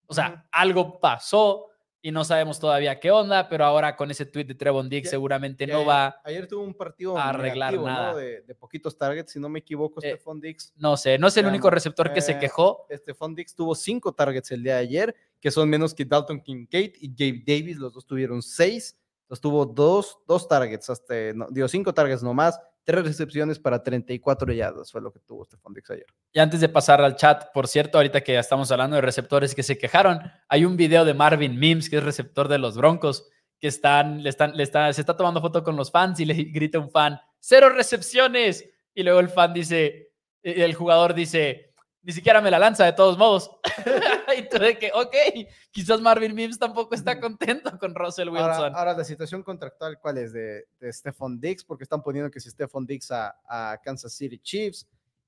[0.07, 1.67] O sea, algo pasó
[2.01, 5.09] y no sabemos todavía qué onda, pero ahora con ese tweet de Trevon Diggs Ya-
[5.11, 7.93] seguramente no va, Ayer tuvo un partido a arreglar negativo, ¿no?
[7.93, 8.15] nada.
[8.15, 10.39] De, de poquitos targets, si no me equivoco, Eh, Stephon
[10.75, 12.85] no sé, no es el único receptor que se eh, quejó.
[12.91, 16.93] Stephon Diggs tuvo cinco targets el día de ayer, que son menos que Dalton Kincaid
[16.99, 18.95] y Gabe Davis, los dos tuvieron seis.
[19.23, 24.53] Entonces tuvo dos, dos targets, hasta, no, digo, cinco targets nomás, tres recepciones para 34
[24.53, 26.05] yardas, fue lo que tuvo Stephon Diggs ayer.
[26.31, 29.53] Y antes de pasar al chat, por cierto, ahorita que ya estamos hablando de receptores
[29.53, 33.27] que se quejaron, hay un video de Marvin Mims, que es receptor de los Broncos,
[33.59, 36.33] que están, le están, le está, se está tomando foto con los fans y le
[36.53, 38.69] grita un fan, cero recepciones.
[38.93, 40.11] Y luego el fan dice,
[40.43, 41.73] eh, el jugador dice,
[42.05, 43.49] ni siquiera me la lanza de todos modos.
[44.37, 45.15] y tú de que, ok,
[45.71, 48.75] quizás Marvin Mims tampoco está contento con Russell Wilson.
[48.75, 50.31] ahora la situación contractual, ¿cuál es?
[50.31, 54.37] De, de Stephon Diggs, porque están poniendo que si Stephon Diggs a, a Kansas City
[54.39, 54.87] Chiefs.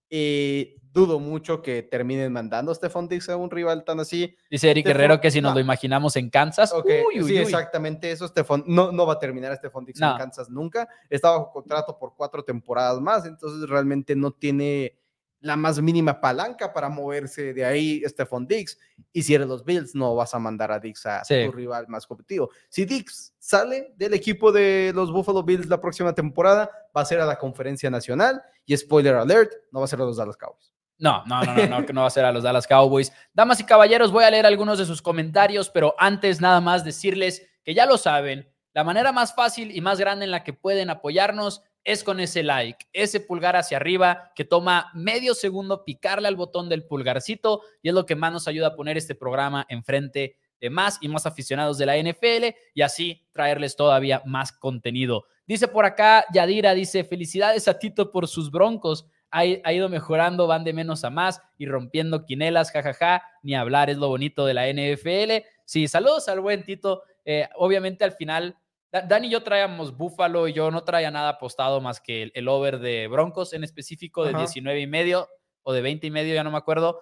[0.10, 4.34] Y dudo mucho que terminen mandando a Stephon Diggs a un rival tan así.
[4.50, 5.56] Dice Eric Stephon- Guerrero que si nos no.
[5.56, 7.38] lo imaginamos en Kansas, Ok, uy, uy, sí, uy.
[7.40, 8.26] exactamente eso.
[8.26, 10.12] Stephon, no, no va a terminar Stephon Diggs No.
[10.14, 10.88] en Kansas nunca.
[11.10, 14.98] Está bajo contrato por cuatro temporadas más, entonces realmente no tiene
[15.40, 18.78] la más mínima palanca para moverse de ahí Stephon Diggs.
[19.14, 21.46] Y si eres los Bills, no vas a mandar a Diggs a Sí.
[21.46, 22.50] tu rival más competitivo.
[22.70, 27.20] Si Diggs sale del equipo de los Buffalo Bills la próxima temporada, va a ser
[27.22, 28.42] a la conferencia nacional.
[28.66, 30.74] Y spoiler alert, no va a ser a los Dallas Cowboys.
[31.00, 33.14] No, no, no, no, no, que no va a ser a los Dallas Cowboys.
[33.32, 37.48] Damas y caballeros, voy a leer algunos de sus comentarios, pero antes nada más decirles
[37.64, 40.90] que ya lo saben, la manera más fácil y más grande en la que pueden
[40.90, 46.36] apoyarnos es con ese like, ese pulgar hacia arriba que toma medio segundo picarle al
[46.36, 50.36] botón del pulgarcito y es lo que más nos ayuda a poner este programa enfrente
[50.60, 55.28] de más y más aficionados de la NFL y así traerles todavía más contenido.
[55.48, 60.46] Dice por acá Yadira, dice, felicidades a Tito por sus broncos ha, ha, ido mejorando,
[60.46, 64.54] van de menos a más y rompiendo quinelas, jajaja, ni hablar, es lo bonito de
[64.54, 65.46] la NFL.
[65.64, 67.04] Sí, saludos al buen Tito.
[67.24, 68.58] Eh, obviamente al final,
[68.92, 72.48] Dani y yo traíamos Búfalo y yo no traía nada apostado más que el, el
[72.48, 74.40] over de Broncos en específico de Ajá.
[74.40, 75.28] 19 y medio
[75.64, 77.02] o de 20 y medio, ya no me acuerdo.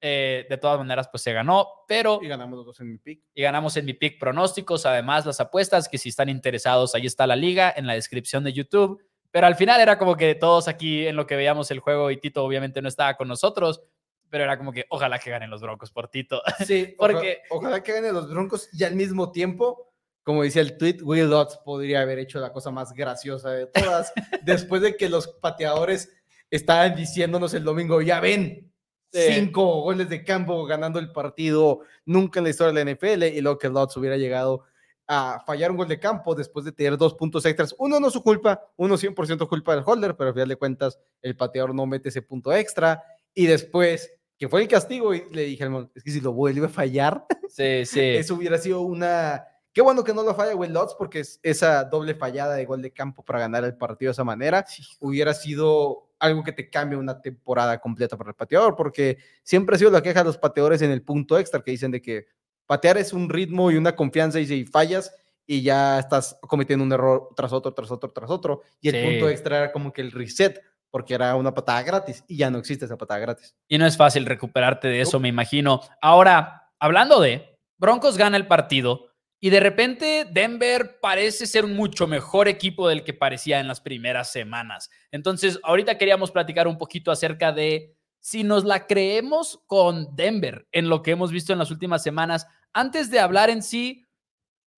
[0.00, 2.20] Eh, de todas maneras, pues se ganó, pero...
[2.22, 3.20] Y ganamos los dos en mi pick.
[3.34, 7.26] Y ganamos en mi pick pronósticos, además las apuestas, que si están interesados, ahí está
[7.26, 9.02] la liga en la descripción de YouTube.
[9.30, 12.16] Pero al final era como que todos aquí en lo que veíamos el juego y
[12.16, 13.82] Tito obviamente no estaba con nosotros,
[14.30, 16.40] pero era como que ojalá que ganen los Broncos por Tito.
[16.64, 19.87] Sí, Porque- ojalá, ojalá que ganen los Broncos y al mismo tiempo,
[20.28, 24.12] como decía el tweet, Will Lutz podría haber hecho la cosa más graciosa de todas,
[24.42, 26.12] después de que los pateadores
[26.50, 28.70] estaban diciéndonos el domingo, ya ven,
[29.10, 29.20] Sí.
[29.32, 33.40] cinco goles de campo ganando el partido, nunca en la historia de la NFL, y
[33.40, 34.64] luego que Lutz hubiera llegado
[35.06, 37.74] a fallar un gol de campo después de tener dos puntos extras.
[37.78, 40.98] Uno no es su culpa, uno 100% culpa del holder, pero al final de cuentas
[41.22, 43.02] el pateador no mete ese punto extra.
[43.32, 46.68] Y después, que fue el castigo, y le dije, es que si lo vuelve a
[46.68, 48.00] fallar, sí, sí.
[48.02, 49.42] eso hubiera sido una...
[49.78, 52.92] Qué bueno que no lo falla Will Lutz, porque esa doble fallada de gol de
[52.92, 54.66] campo para ganar el partido de esa manera
[54.98, 59.78] hubiera sido algo que te cambia una temporada completa para el pateador, porque siempre ha
[59.78, 62.26] sido la queja de los pateadores en el punto extra, que dicen de que
[62.66, 65.14] Patear es un ritmo y una confianza y si fallas
[65.46, 68.62] y ya estás cometiendo un error tras otro, tras otro, tras otro.
[68.80, 70.60] Y el punto extra era como que el reset,
[70.90, 73.54] porque era una patada gratis y ya no existe esa patada gratis.
[73.68, 75.82] Y no es fácil recuperarte de eso, me imagino.
[76.02, 79.07] Ahora, hablando de, Broncos gana el partido
[79.40, 83.80] y de repente Denver parece ser un mucho mejor equipo del que parecía en las
[83.80, 84.90] primeras semanas.
[85.12, 90.88] Entonces, ahorita queríamos platicar un poquito acerca de si nos la creemos con Denver en
[90.88, 94.08] lo que hemos visto en las últimas semanas, antes de hablar en sí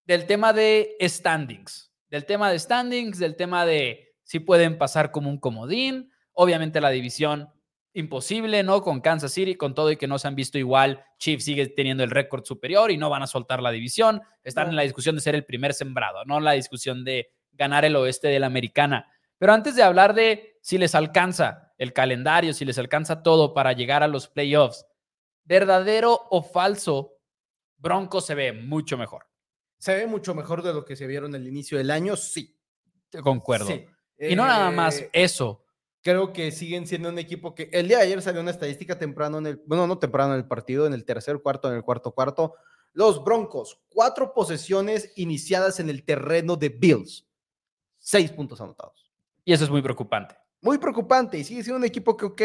[0.05, 5.31] del tema de standings, del tema de standings, del tema de si pueden pasar como
[5.31, 7.49] un comodín, obviamente la división
[7.93, 8.83] imposible, ¿no?
[8.83, 12.05] Con Kansas City, con todo y que no se han visto igual, Chiefs sigue teniendo
[12.05, 15.21] el récord superior y no van a soltar la división, están en la discusión de
[15.21, 19.11] ser el primer sembrado, no la discusión de ganar el oeste de la americana.
[19.39, 23.73] Pero antes de hablar de si les alcanza el calendario, si les alcanza todo para
[23.73, 24.87] llegar a los playoffs,
[25.45, 27.17] verdadero o falso,
[27.79, 29.27] Bronco se ve mucho mejor.
[29.79, 32.57] Se ve mucho mejor de lo que se vieron al inicio del año, sí.
[33.23, 33.71] Concuerdo.
[34.19, 35.65] Y no nada más eh, eso.
[36.03, 39.39] Creo que siguen siendo un equipo que el día de ayer salió una estadística temprano
[39.39, 42.13] en el, bueno, no temprano en el partido, en el tercer cuarto, en el cuarto
[42.13, 42.55] cuarto.
[42.93, 47.29] Los Broncos, cuatro posesiones iniciadas en el terreno de Bills,
[47.99, 49.11] seis puntos anotados.
[49.45, 50.37] Y eso es muy preocupante.
[50.63, 51.39] Muy preocupante.
[51.39, 52.43] Y sigue siendo un equipo que, ok,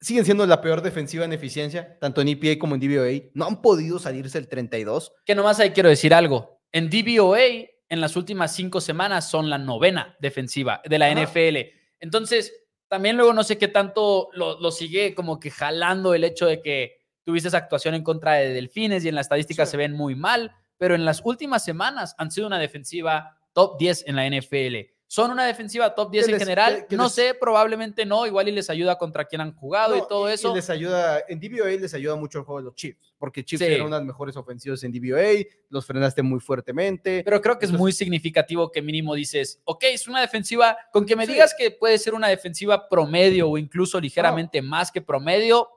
[0.00, 3.30] siguen siendo la peor defensiva en eficiencia, tanto en EPA como en DVOA.
[3.34, 5.12] No han podido salirse el 32.
[5.24, 6.60] Que nomás ahí quiero decir algo.
[6.72, 7.40] En DVOA,
[7.88, 11.79] en las últimas cinco semanas, son la novena defensiva de la NFL.
[12.00, 12.52] Entonces,
[12.88, 16.98] también luego no sé qué tanto lo, sigue como que jalando el hecho de que
[17.24, 20.52] tuviste esa actuación en contra de Delfines y en la estadística se ven muy mal,
[20.76, 24.90] pero en las últimas semanas han sido una defensiva top 10 en la NFL.
[25.12, 26.86] ¿Son una defensiva top 10 en general?
[26.90, 28.28] no sé, probablemente no.
[28.28, 30.52] Igual y les ayuda contra quien han jugado y todo eso.
[30.52, 33.62] Y les ayuda, en DVOA les ayuda mucho el juego de los Chiefs, porque Chiefs
[33.62, 37.22] eran unas mejores ofensivas en DVOA, los frenaste muy fuertemente.
[37.24, 41.16] Pero creo que es muy significativo que mínimo dices, ok, es una defensiva, con que
[41.16, 45.70] me digas que puede ser una defensiva promedio o incluso ligeramente más que promedio,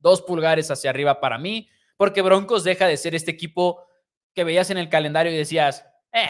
[0.00, 3.86] dos pulgares hacia arriba para mí, porque Broncos deja de ser este equipo
[4.34, 6.26] que veías en el calendario y decías, eh,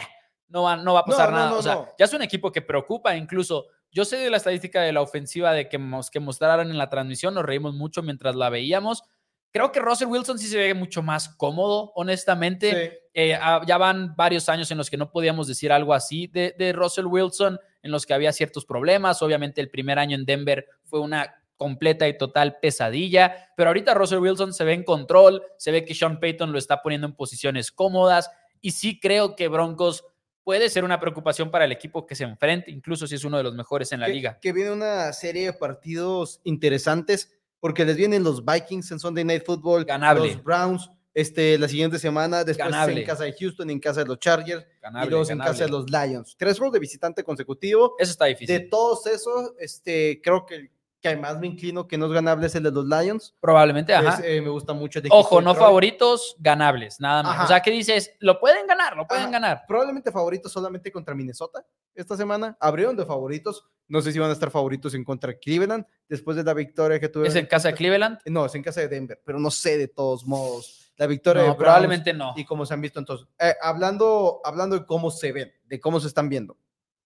[0.47, 1.53] no va, no va a pasar nada.
[1.53, 3.67] o sea, ya es un equipo que preocupa incluso.
[3.91, 5.79] Yo sé de la estadística de la ofensiva de que,
[6.11, 9.03] que mostraron en la transmisión, nos reímos mucho mientras la veíamos.
[9.51, 13.03] Creo que Russell Wilson sí se ve mucho más cómodo, honestamente.
[13.13, 16.53] Eh, ah, ya van varios años en los que no podíamos decir algo así de,
[16.57, 19.21] de Russell Wilson, en los que había ciertos problemas.
[19.21, 24.19] Obviamente el primer año en Denver fue una completa y total pesadilla, pero ahorita Russell
[24.19, 27.71] Wilson se ve en control, se ve que Sean Payton lo está poniendo en posiciones
[27.71, 28.29] cómodas
[28.61, 30.05] y sí creo que Broncos
[30.45, 33.43] puede ser una preocupación para el equipo que se enfrente, incluso si es uno de
[33.43, 34.37] los mejores en la liga.
[34.39, 39.43] Que viene una serie de partidos interesantes, porque les vienen los Vikings en Sunday Night
[39.43, 44.07] Football, los Browns este, la siguiente semana, después en casa de Houston, en casa de
[44.07, 44.65] los Chargers,
[45.03, 46.35] y luego en casa de los Lions.
[46.37, 47.95] Tres juegos de visitante consecutivo.
[47.97, 48.55] Eso está difícil.
[48.55, 50.69] De todos esos, este, creo que
[51.05, 53.35] que además me inclino que no es ganable es el de los Lions.
[53.39, 54.25] Probablemente, ajá.
[54.25, 54.99] Eh, me gusta mucho.
[55.11, 57.43] Ojo, no favoritos, ganables, nada más.
[57.43, 59.65] O sea, que dices, lo pueden ganar, lo pueden ganar.
[59.67, 61.63] Probablemente favoritos solamente contra Minnesota
[61.93, 62.57] esta semana.
[62.59, 63.67] Abrieron de favoritos.
[63.87, 66.99] No sé si van a estar favoritos en contra de Cleveland después de la victoria
[66.99, 67.37] que tuvieron.
[67.37, 68.17] ¿Es en casa de Cleveland?
[68.25, 70.91] No, es en casa de Denver, pero no sé de todos modos.
[70.97, 72.33] La victoria no, probablemente no.
[72.35, 73.27] Y cómo se han visto entonces.
[73.37, 76.57] Eh, hablando, hablando de cómo se ven, de cómo se están viendo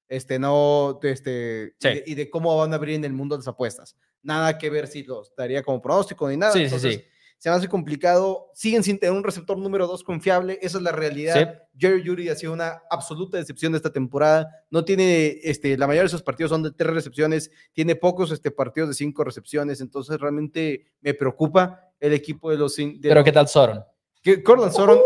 [0.09, 3.95] este, no, este, y, de, cómo van a abrir en el mundo las apuestas.
[4.23, 6.51] Nada que ver si los daría como pronóstico ni nada.
[6.51, 7.03] Sí, sí, sí.
[7.37, 8.47] Se me hace complicado.
[8.53, 10.59] Siguen sin tener un receptor número dos confiable.
[10.61, 11.61] Esa es la realidad.
[11.77, 14.49] Jerry Judy ha sido una absoluta decepción de esta temporada.
[14.69, 17.49] No tiene, este, la mayoría de sus partidos son de tres recepciones.
[17.71, 19.79] Tiene pocos este, partidos de cinco recepciones.
[19.79, 22.75] Entonces realmente me preocupa el equipo de los.
[23.01, 23.85] Pero ¿qué tal Soron?
[24.21, 24.99] Que Corland Soron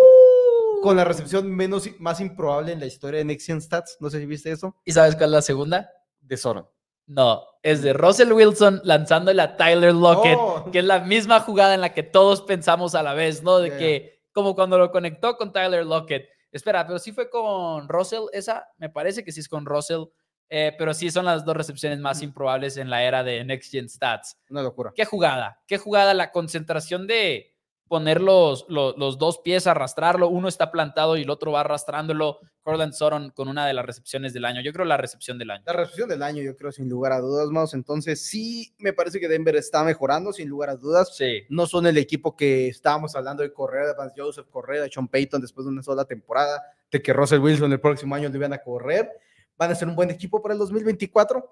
[0.83, 3.97] con la recepción menos, más improbable en la historia de Nexian Stats.
[3.99, 4.75] No sé si viste eso.
[4.85, 5.89] ¿Y sabes cuál es la segunda?
[6.21, 6.67] De Soron.
[7.05, 10.69] No, es de Russell Wilson lanzándole a Tyler Lockett, oh.
[10.71, 13.59] que es la misma jugada en la que todos pensamos a la vez, ¿no?
[13.59, 16.29] De que, como cuando lo conectó con Tyler Lockett.
[16.51, 20.03] Espera, pero sí fue con Russell, esa, me parece que sí es con Russell,
[20.49, 23.89] eh, pero sí son las dos recepciones más improbables en la era de Next Gen
[23.89, 24.37] Stats.
[24.49, 24.91] Una locura.
[24.95, 27.52] Qué jugada, qué jugada la concentración de,
[27.93, 30.27] poner los, los, dos pies, arrastrarlo.
[30.27, 32.39] Uno está plantado y el otro va arrastrándolo.
[32.63, 34.61] Corland Sutton con una de las recepciones del año.
[34.61, 35.61] Yo creo la recepción del año.
[35.67, 37.75] La recepción del año, yo creo, sin lugar a dudas, más.
[37.75, 41.15] Entonces, sí, me parece que Denver está mejorando, sin lugar a dudas.
[41.15, 41.43] Sí.
[41.49, 45.07] No son el equipo que estábamos hablando de correr, de Vance Joseph, correr, de Sean
[45.07, 48.53] Payton después de una sola temporada, de que Russell Wilson el próximo año le iban
[48.53, 49.07] a correr.
[49.55, 51.47] Van a ser un buen equipo para el 2024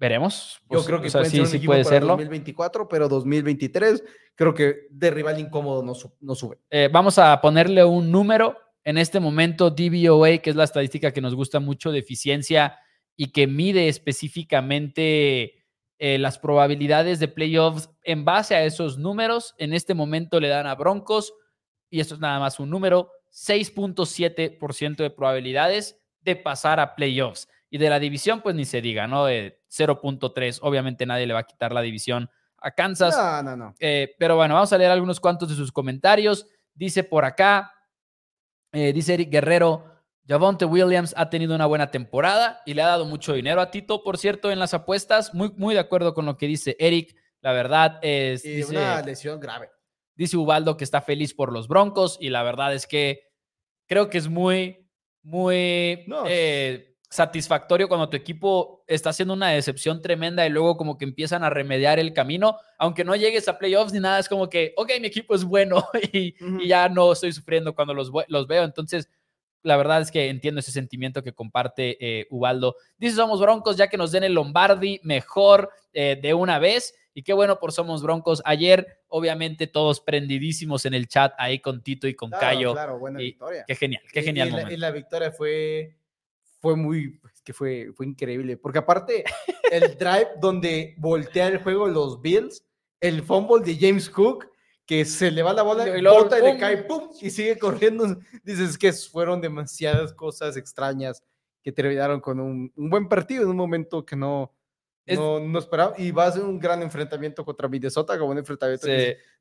[0.00, 0.58] Veremos.
[0.62, 2.08] Yo pues, creo que sí, sí puede serlo.
[2.14, 4.02] 2024, pero 2023
[4.34, 6.56] creo que de rival incómodo no, no sube.
[6.70, 8.56] Eh, vamos a ponerle un número.
[8.82, 12.78] En este momento, DVOA, que es la estadística que nos gusta mucho de eficiencia
[13.14, 15.66] y que mide específicamente
[15.98, 20.66] eh, las probabilidades de playoffs en base a esos números, en este momento le dan
[20.66, 21.34] a Broncos,
[21.90, 27.48] y esto es nada más un número, 6.7% de probabilidades de pasar a playoffs.
[27.68, 29.26] Y de la división, pues ni se diga, ¿no?
[29.70, 30.58] 0.3.
[30.62, 33.16] Obviamente nadie le va a quitar la división a Kansas.
[33.16, 33.74] No, no, no.
[33.78, 36.46] Eh, pero bueno, vamos a leer algunos cuantos de sus comentarios.
[36.74, 37.72] Dice por acá,
[38.72, 39.84] eh, dice Eric Guerrero,
[40.26, 44.04] Javonte Williams ha tenido una buena temporada y le ha dado mucho dinero a Tito,
[44.04, 45.34] por cierto, en las apuestas.
[45.34, 47.16] Muy, muy de acuerdo con lo que dice Eric.
[47.40, 48.44] La verdad es.
[48.44, 49.70] Y una lesión grave.
[50.14, 53.22] Dice Ubaldo que está feliz por los Broncos y la verdad es que
[53.86, 54.86] creo que es muy,
[55.22, 56.04] muy.
[56.06, 56.24] No.
[56.26, 61.42] Eh, satisfactorio cuando tu equipo está haciendo una decepción tremenda y luego como que empiezan
[61.42, 64.92] a remediar el camino, aunque no llegues a playoffs ni nada, es como que, ok,
[65.00, 66.34] mi equipo es bueno y,
[66.66, 68.62] ya no estoy sufriendo cuando los, los, veo.
[68.62, 69.10] Entonces,
[69.62, 72.76] la verdad es que entiendo ese sentimiento que comparte eh, Ubaldo.
[72.96, 76.94] Dice, somos broncos ya que nos den el Lombardi mejor eh, de una vez.
[77.12, 78.40] Y qué bueno por Somos Broncos.
[78.44, 82.72] Ayer, obviamente, todos prendidísimos en el chat ahí con Tito y con Cayo.
[82.72, 83.64] Claro, buena victoria.
[83.66, 84.70] Qué genial, qué genial.
[84.70, 85.96] y la victoria fue
[86.60, 89.24] fue muy, pues, que fue, fue increíble, porque aparte
[89.72, 92.64] el drive donde voltea el juego los Bills,
[93.00, 94.46] el fumble de James Cook,
[94.86, 97.10] que se le va la bola, y, bota y le cae, ¡pum!
[97.20, 98.18] y sigue corriendo.
[98.44, 101.22] Dices que fueron demasiadas cosas extrañas
[101.62, 104.52] que terminaron con un, un buen partido en un momento que no,
[105.06, 105.94] no, no, esperaba.
[105.96, 108.86] Y va a ser un gran enfrentamiento contra Minnesota, como un enfrentamiento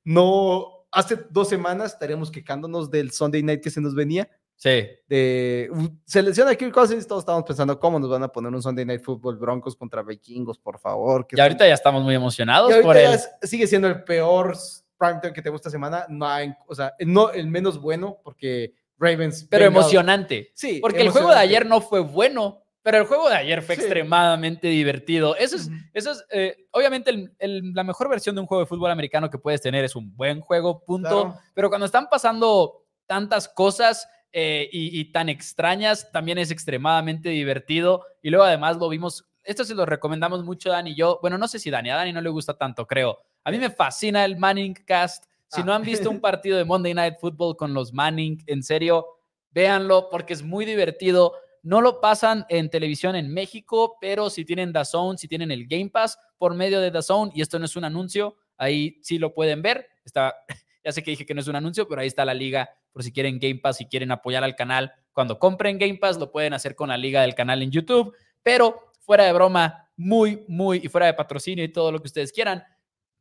[0.03, 4.29] no, hace dos semanas estaríamos quejándonos del Sunday Night que se nos venía
[4.60, 4.89] Sí.
[5.08, 5.72] De
[6.04, 9.38] selecciona Kirk Cousins, todos estamos pensando cómo nos van a poner un Sunday Night Football
[9.38, 11.26] Broncos contra Vikingos, por favor.
[11.32, 13.17] Y ahorita ya estamos muy emocionados por él.
[13.41, 14.58] Sigue siendo el peor
[14.98, 19.48] primetime que tengo esta semana, no hay, o sea, no el menos bueno porque Ravens.
[19.50, 20.52] Pero emocionante.
[20.54, 20.80] Sí.
[20.82, 24.67] Porque el juego de ayer no fue bueno, pero el juego de ayer fue extremadamente
[24.67, 25.38] divertido.
[25.38, 29.30] Eso es, eso es eh, obviamente la mejor versión de un juego de fútbol americano
[29.30, 31.38] que puedes tener es un buen juego, punto.
[31.54, 38.06] Pero cuando están pasando tantas cosas eh, y, tan extrañas, también es extremadamente divertido.
[38.22, 41.20] Y luego además lo vimos, esto se lo recomendamos mucho Dani y yo.
[41.22, 43.20] Bueno, no sé si Dani, a Dani no le gusta tanto, creo.
[43.44, 45.26] A mí me fascina el Manning Cast.
[45.48, 46.22] Si no han visto un ah.
[46.22, 49.08] partido de Monday Night Football con los Manning, en serio,
[49.52, 51.34] véanlo porque es muy divertido.
[51.63, 55.89] No lo pasan en televisión en México, pero si tienen DAZN, si tienen el Game
[55.89, 59.63] Pass por medio de DAZN, y esto no es un anuncio, ahí sí lo pueden
[59.63, 59.88] ver.
[60.06, 60.36] Está,
[60.84, 63.04] ya sé que dije que no es un anuncio, pero ahí está la liga por
[63.04, 64.91] si quieren Game Pass, si quieren apoyar al canal.
[65.13, 68.15] Cuando compren Game Pass, lo pueden hacer con la liga del canal en YouTube.
[68.43, 72.32] Pero fuera de broma, muy, muy, y fuera de patrocinio y todo lo que ustedes
[72.32, 72.63] quieran,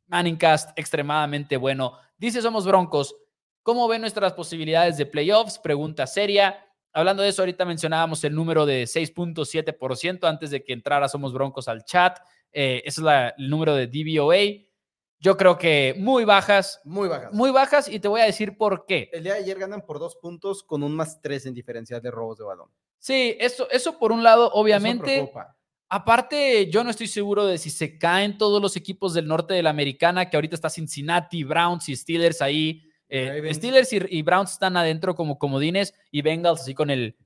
[0.07, 1.97] Manningcast, extremadamente bueno.
[2.17, 3.15] Dice Somos Broncos,
[3.63, 5.59] ¿cómo ven nuestras posibilidades de playoffs?
[5.59, 6.65] Pregunta seria.
[6.93, 11.67] Hablando de eso, ahorita mencionábamos el número de 6.7% antes de que entrara Somos Broncos
[11.67, 12.17] al chat.
[12.51, 14.68] Eh, ese es el número de DVOA.
[15.19, 16.79] Yo creo que muy bajas.
[16.85, 17.33] Muy bajas.
[17.33, 19.09] Muy bajas y te voy a decir por qué.
[19.11, 22.09] El día de ayer ganan por dos puntos con un más tres en diferencia de
[22.09, 22.69] robos de balón.
[22.97, 25.31] Sí, eso, eso por un lado, obviamente.
[25.89, 29.63] Aparte, yo no estoy seguro de si se caen todos los equipos del norte de
[29.63, 32.83] la americana, que ahorita está Cincinnati, Browns y Steelers ahí.
[33.09, 37.17] Eh, Steelers y, Browns están adentro como comodines y Bengals así con el,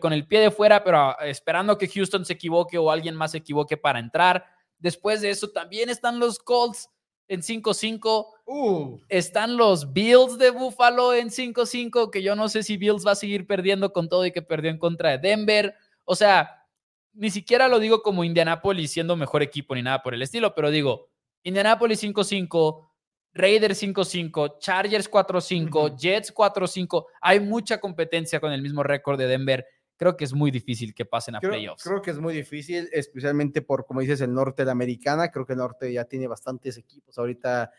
[0.00, 3.30] con el pie de fuera, pero ah, esperando que Houston se equivoque o alguien más
[3.30, 4.44] se equivoque para entrar.
[4.78, 6.90] Después de eso también están los Colts
[7.28, 8.26] en 5-5.
[8.46, 8.98] Uh.
[9.08, 13.16] Están los Bills de Buffalo en 5-5, que yo no sé si Bills va a
[13.16, 15.74] seguir perdiendo con todo y que perdió en contra de Denver.
[16.04, 16.66] O sea,
[17.12, 20.70] ni siquiera lo digo como Indianapolis siendo mejor equipo ni nada por el estilo, pero
[20.70, 21.08] digo,
[21.42, 22.88] Indianapolis 5-5,
[23.32, 27.06] Raiders 5-5, Chargers 4-5, Jets 4-5.
[27.20, 29.66] Hay mucha competencia con el mismo récord de Denver
[30.04, 31.82] creo que es muy difícil que pasen a playoffs.
[31.82, 35.30] Creo que es muy difícil, especialmente por, como dices, el norte de la americana.
[35.30, 37.72] Creo que el norte ya tiene bastantes equipos ahorita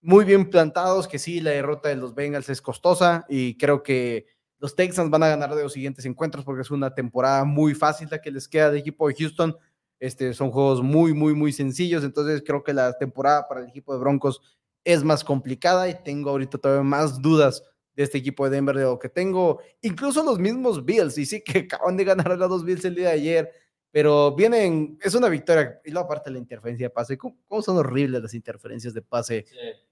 [0.00, 4.26] muy bien plantados, que sí, la derrota de los Bengals es costosa y creo que
[4.58, 8.08] los Texans van a ganar de los siguientes encuentros porque es una temporada muy fácil
[8.10, 9.56] la que les queda de equipo de Houston.
[10.00, 13.92] Este, son juegos muy, muy, muy sencillos, entonces creo que la temporada para el equipo
[13.92, 14.40] de Broncos
[14.82, 17.62] es más complicada y tengo ahorita todavía más dudas
[17.98, 19.60] de este equipo de Denver de lo que tengo.
[19.82, 22.94] Incluso los mismos Bills, y sí que acaban de ganar a los dos Bills el
[22.94, 23.52] día de ayer,
[23.90, 25.80] pero vienen, es una victoria.
[25.84, 29.46] Y luego aparte la interferencia de pase, ¿cómo, son horribles las interferencias de pase?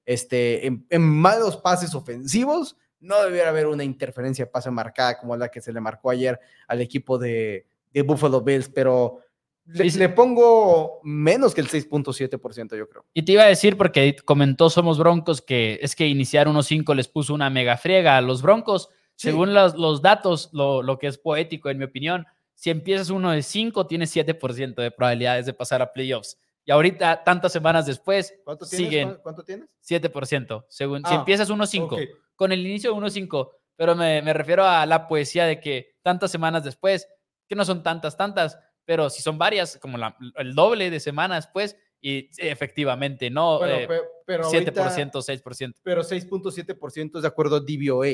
[0.04, 5.36] Este, en, en, malos pases ofensivos, no debiera haber una interferencia de pase marcada como
[5.36, 6.38] la que se le marcó ayer
[6.68, 9.18] al equipo de, de Buffalo Bills, pero
[9.66, 13.04] le, pongo menos que el 6.7%, yo creo.
[13.12, 17.08] Y te iba a decir, porque comentó Somos Broncos, que es que iniciar 1-5 les
[17.08, 18.88] puso una mega friega a los Broncos.
[19.16, 23.30] Según los, los datos, lo, lo, que es poético, en mi opinión, si empiezas uno
[23.30, 26.38] de 5, tienes 7% de probabilidades de pasar a playoffs.
[26.64, 28.86] Y ahorita, tantas semanas después, ¿Cuánto tienes?
[28.86, 29.18] siguen.
[29.22, 29.68] ¿Cuánto tienes?
[29.88, 30.64] 7%.
[30.68, 34.84] Según, si Ah, empiezas 1-5, con el inicio de 1-5, pero me, me refiero a
[34.84, 37.08] la poesía de que tantas semanas después,
[37.48, 41.48] que no son tantas, tantas, pero si son varias, como la- el doble de semanas,
[41.52, 45.80] pues, y efectivamente, no Bueno, eh, pe- pero 7%, ahorita- 6%.
[45.82, 48.06] pero 6.7% es de acuerdo a DVOA.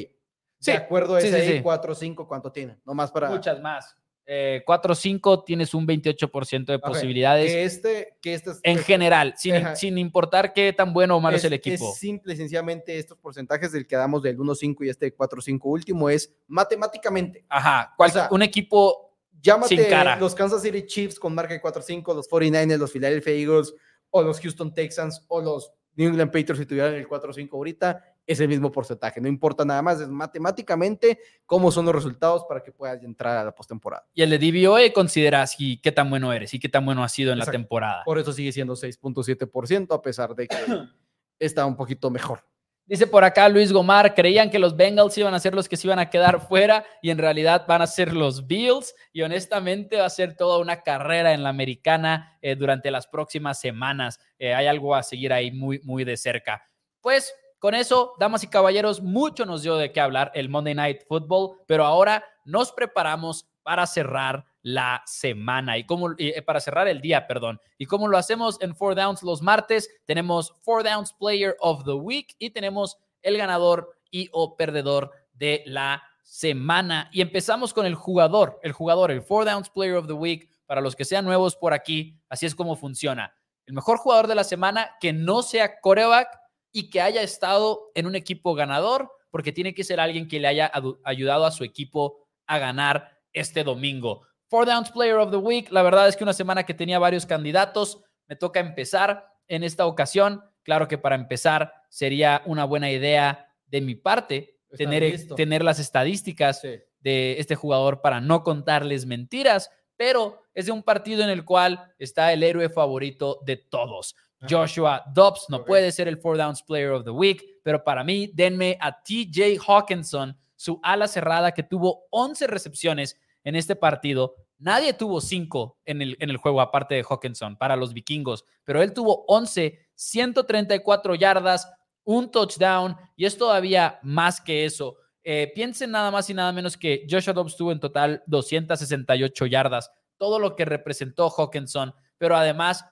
[0.58, 1.60] Sí, de acuerdo a sí, SAE, sí.
[1.62, 2.78] 4 5, ¿cuánto tiene?
[2.84, 3.28] Nomás para...
[3.30, 3.96] Muchas más.
[4.24, 9.74] Eh, 4-5 tienes un 28% de posibilidades Que este, que este en general, sin, Ajá.
[9.74, 11.90] sin importar qué tan bueno o malo es, el equipo.
[11.90, 16.08] Es simple y sencillamente estos porcentajes del que damos del 1-5 y este 4-5 último
[16.08, 17.44] es matemáticamente.
[17.48, 19.11] Ajá, cual- o sea, un equipo
[19.43, 20.16] Llámate Sin cara.
[20.16, 23.74] los Kansas City Chiefs con marca de 4-5, los 49ers, los Philadelphia Eagles
[24.11, 28.40] o los Houston Texans o los New England Patriots si tuvieran el 4-5 ahorita, es
[28.40, 29.20] el mismo porcentaje.
[29.20, 33.45] No importa nada más, es matemáticamente cómo son los resultados para que puedas entrar a
[33.45, 34.07] la postemporada.
[34.14, 37.12] y el de DVOA consideras y qué tan bueno eres y qué tan bueno has
[37.12, 38.05] sido en la temporada.
[38.05, 40.57] Por eso sigue siendo 6.7% a pesar de que
[41.38, 42.45] está un poquito mejor.
[42.87, 45.87] Dice por acá Luis Gomar, creían que los Bengals iban a ser los que se
[45.87, 50.07] iban a quedar fuera y en realidad van a ser los Bills y honestamente va
[50.07, 54.18] a ser toda una carrera en la americana eh, durante las próximas semanas.
[54.39, 56.68] Eh, hay algo a seguir ahí muy, muy de cerca.
[57.01, 61.03] Pues con eso, damas y caballeros, mucho nos dio de qué hablar el Monday Night
[61.07, 66.14] Football, pero ahora nos preparamos para cerrar la semana y como
[66.46, 67.60] para cerrar el día, perdón.
[67.78, 71.92] Y como lo hacemos en Four Downs los martes, tenemos Four Downs Player of the
[71.92, 77.10] Week y tenemos el ganador y o perdedor de la semana.
[77.12, 80.48] Y empezamos con el jugador, el jugador, el Four Downs Player of the Week.
[80.66, 83.34] Para los que sean nuevos por aquí, así es como funciona.
[83.66, 86.28] El mejor jugador de la semana que no sea coreback
[86.72, 90.48] y que haya estado en un equipo ganador, porque tiene que ser alguien que le
[90.48, 90.72] haya
[91.04, 94.22] ayudado a su equipo a ganar este domingo.
[94.53, 95.72] Four Downs Player of the Week.
[95.72, 98.03] La verdad es que una semana que tenía varios candidatos.
[98.28, 100.44] Me toca empezar en esta ocasión.
[100.62, 106.61] Claro que para empezar sería una buena idea de mi parte tener, tener, las estadísticas
[106.61, 106.78] sí.
[107.00, 111.90] de este jugador para no contarles mentiras, pero es de un partido en el cual
[111.98, 114.14] está el héroe favorito de todos.
[114.50, 115.66] Joshua Dobbs no okay.
[115.66, 119.59] puede ser el Four Downs Player of the Week, pero para mí denme a TJ
[119.66, 124.36] Hawkinson, su ala cerrada que tuvo 11 recepciones en este partido.
[124.62, 128.80] Nadie tuvo 5 en el, en el juego aparte de Hawkinson para los vikingos, pero
[128.80, 131.68] él tuvo 11, 134 yardas,
[132.04, 134.98] un touchdown y es todavía más que eso.
[135.24, 139.90] Eh, piensen nada más y nada menos que Joshua Dobbs tuvo en total 268 yardas,
[140.16, 142.84] todo lo que representó Hawkinson, pero además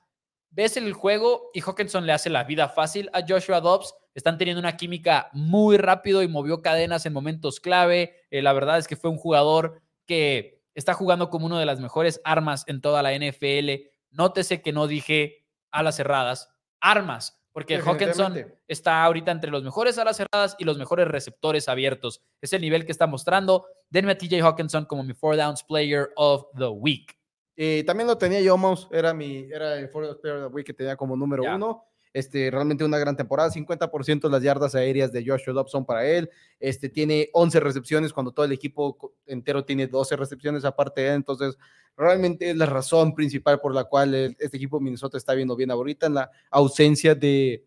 [0.51, 3.95] ves el juego y Hawkinson le hace la vida fácil a Joshua Dobbs.
[4.13, 8.17] Están teniendo una química muy rápido y movió cadenas en momentos clave.
[8.33, 11.79] Eh, la verdad es que fue un jugador que está jugando como una de las
[11.79, 13.87] mejores armas en toda la NFL.
[14.11, 16.51] Nótese que no dije alas cerradas,
[16.81, 22.23] armas, porque Hawkinson está ahorita entre los mejores alas cerradas y los mejores receptores abiertos.
[22.41, 23.67] Es el nivel que está mostrando.
[23.91, 27.17] Denme a TJ Hawkinson como mi four downs player of the week.
[27.57, 30.55] Eh, también lo tenía yo, Mouse, era, mi, era el four downs player of the
[30.55, 31.57] week que tenía como número yeah.
[31.57, 31.90] uno.
[32.13, 36.05] Este, realmente una gran temporada, 50% de las yardas aéreas de Joshua Dobbs son para
[36.07, 41.09] él, este, tiene 11 recepciones cuando todo el equipo entero tiene 12 recepciones aparte de
[41.09, 41.57] él, entonces
[41.97, 45.55] realmente es la razón principal por la cual el, este equipo de Minnesota está viendo
[45.55, 47.65] bien ahorita en la ausencia de,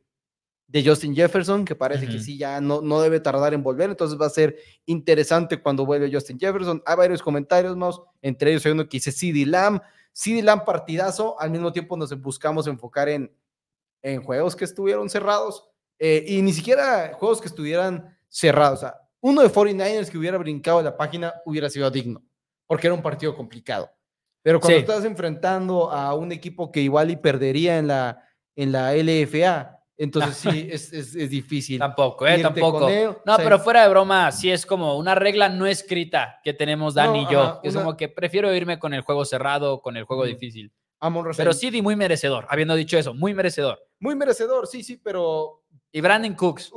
[0.68, 2.12] de Justin Jefferson, que parece uh -huh.
[2.12, 5.86] que sí ya no, no debe tardar en volver, entonces va a ser interesante cuando
[5.86, 6.84] vuelve Justin Jefferson.
[6.86, 9.80] Hay varios comentarios más, entre ellos hay uno que dice CD Lamb,
[10.12, 13.32] CD Lamb partidazo, al mismo tiempo nos buscamos enfocar en
[14.04, 18.80] en juegos que estuvieron cerrados eh, y ni siquiera juegos que estuvieran cerrados.
[18.80, 22.22] O sea, uno de 49ers que hubiera brincado la página hubiera sido digno,
[22.68, 23.90] porque era un partido complicado.
[24.42, 24.82] Pero cuando sí.
[24.82, 28.22] estás enfrentando a un equipo que igual y perdería en la,
[28.58, 31.80] en la LFA, entonces sí, es, es, es, difícil.
[31.80, 32.42] Tampoco, ¿eh?
[32.42, 32.90] Tampoco.
[32.90, 36.42] Él, no, o sea, pero fuera de broma, sí es como una regla no escrita
[36.44, 37.42] que tenemos Dan no, y yo.
[37.42, 37.86] Ajá, es una...
[37.86, 40.28] como que prefiero irme con el juego cerrado o con el juego mm.
[40.28, 40.74] difícil.
[41.06, 41.54] Amon Ra Pero.
[41.54, 43.80] CD muy merecedor, habiendo dicho eso, muy merecedor.
[44.00, 46.72] Muy merecedor, sí, sí, pero Y Brandon Cooks.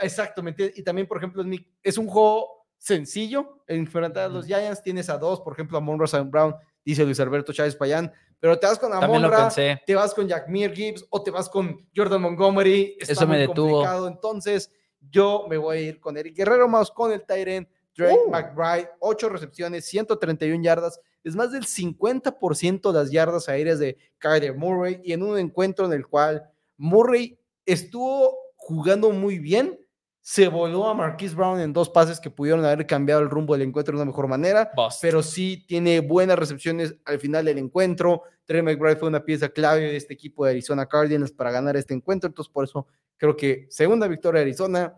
[0.00, 0.72] exactamente.
[0.76, 1.44] Y también, por ejemplo,
[1.82, 4.46] es un juego sencillo enfrentar a los.
[4.46, 4.82] Giants.
[4.82, 6.28] Tienes a dos, por ejemplo, a Monra St.
[6.30, 6.54] Brown,
[6.84, 9.82] dice Luis Alberto Chávez Payán, pero te vas con También lo Amon Ra, pensé.
[9.86, 12.96] te vas con Jackmere Gibbs o te vas con Jordan Montgomery.
[12.98, 13.70] Está Eso me muy detuvo.
[13.72, 14.08] complicado.
[14.08, 14.72] Entonces,
[15.10, 18.30] yo me voy a ir con Eric Guerrero más con el Tyren Drake Uh.
[18.30, 21.00] McBride, 8 recepciones, 131 yardas.
[21.22, 25.86] Es más del 50% de las yardas aéreas de Kyler Murray y en un encuentro
[25.86, 26.42] en el cual
[26.76, 29.78] Murray estuvo jugando muy bien.
[30.22, 33.66] Se voló a Marquise Brown en dos pases que pudieron haber cambiado el rumbo del
[33.66, 35.00] encuentro de una mejor manera Bust.
[35.00, 38.22] pero sí tiene buenas recepciones al final del encuentro.
[38.44, 41.94] Trey McBride fue una pieza clave de este equipo de Arizona Cardinals para ganar este
[41.94, 44.94] encuentro, entonces por eso creo que segunda victoria de Arizona.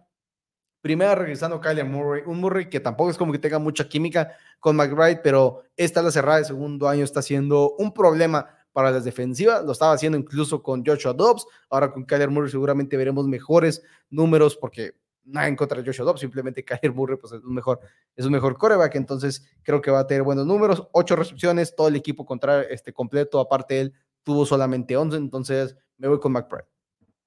[0.83, 4.75] Primera regresando Kyler Murray, un Murray que tampoco es como que tenga mucha química con
[4.75, 9.65] McBride, pero esta la cerrada de segundo año está siendo un problema para las defensivas,
[9.65, 13.81] lo estaba haciendo incluso con Joshua Dobbs, ahora con Kyler Murray seguramente veremos mejores
[14.11, 17.79] números porque nada en contra de Joshua Dobbs, simplemente Kyler Murray pues es un mejor
[18.17, 21.87] es un mejor coreback, entonces creo que va a tener buenos números, ocho recepciones, todo
[21.87, 26.67] el equipo contra este completo, aparte él tuvo solamente 11, entonces me voy con McBride.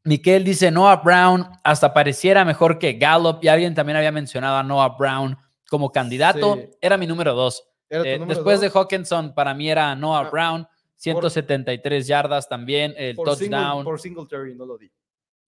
[0.05, 4.63] Miquel dice Noah Brown hasta pareciera mejor que Gallup y alguien también había mencionado a
[4.63, 5.37] Noah Brown
[5.69, 6.55] como candidato.
[6.55, 6.69] Sí.
[6.79, 7.67] Era mi número dos.
[7.89, 8.69] ¿Era tu Eh, número después de?
[8.73, 13.93] Hawkinson, para mí era Noah Ah, Brown, 173 yardas también, el por single- touchdown por,
[13.93, 14.91] por Singletary, no lo di.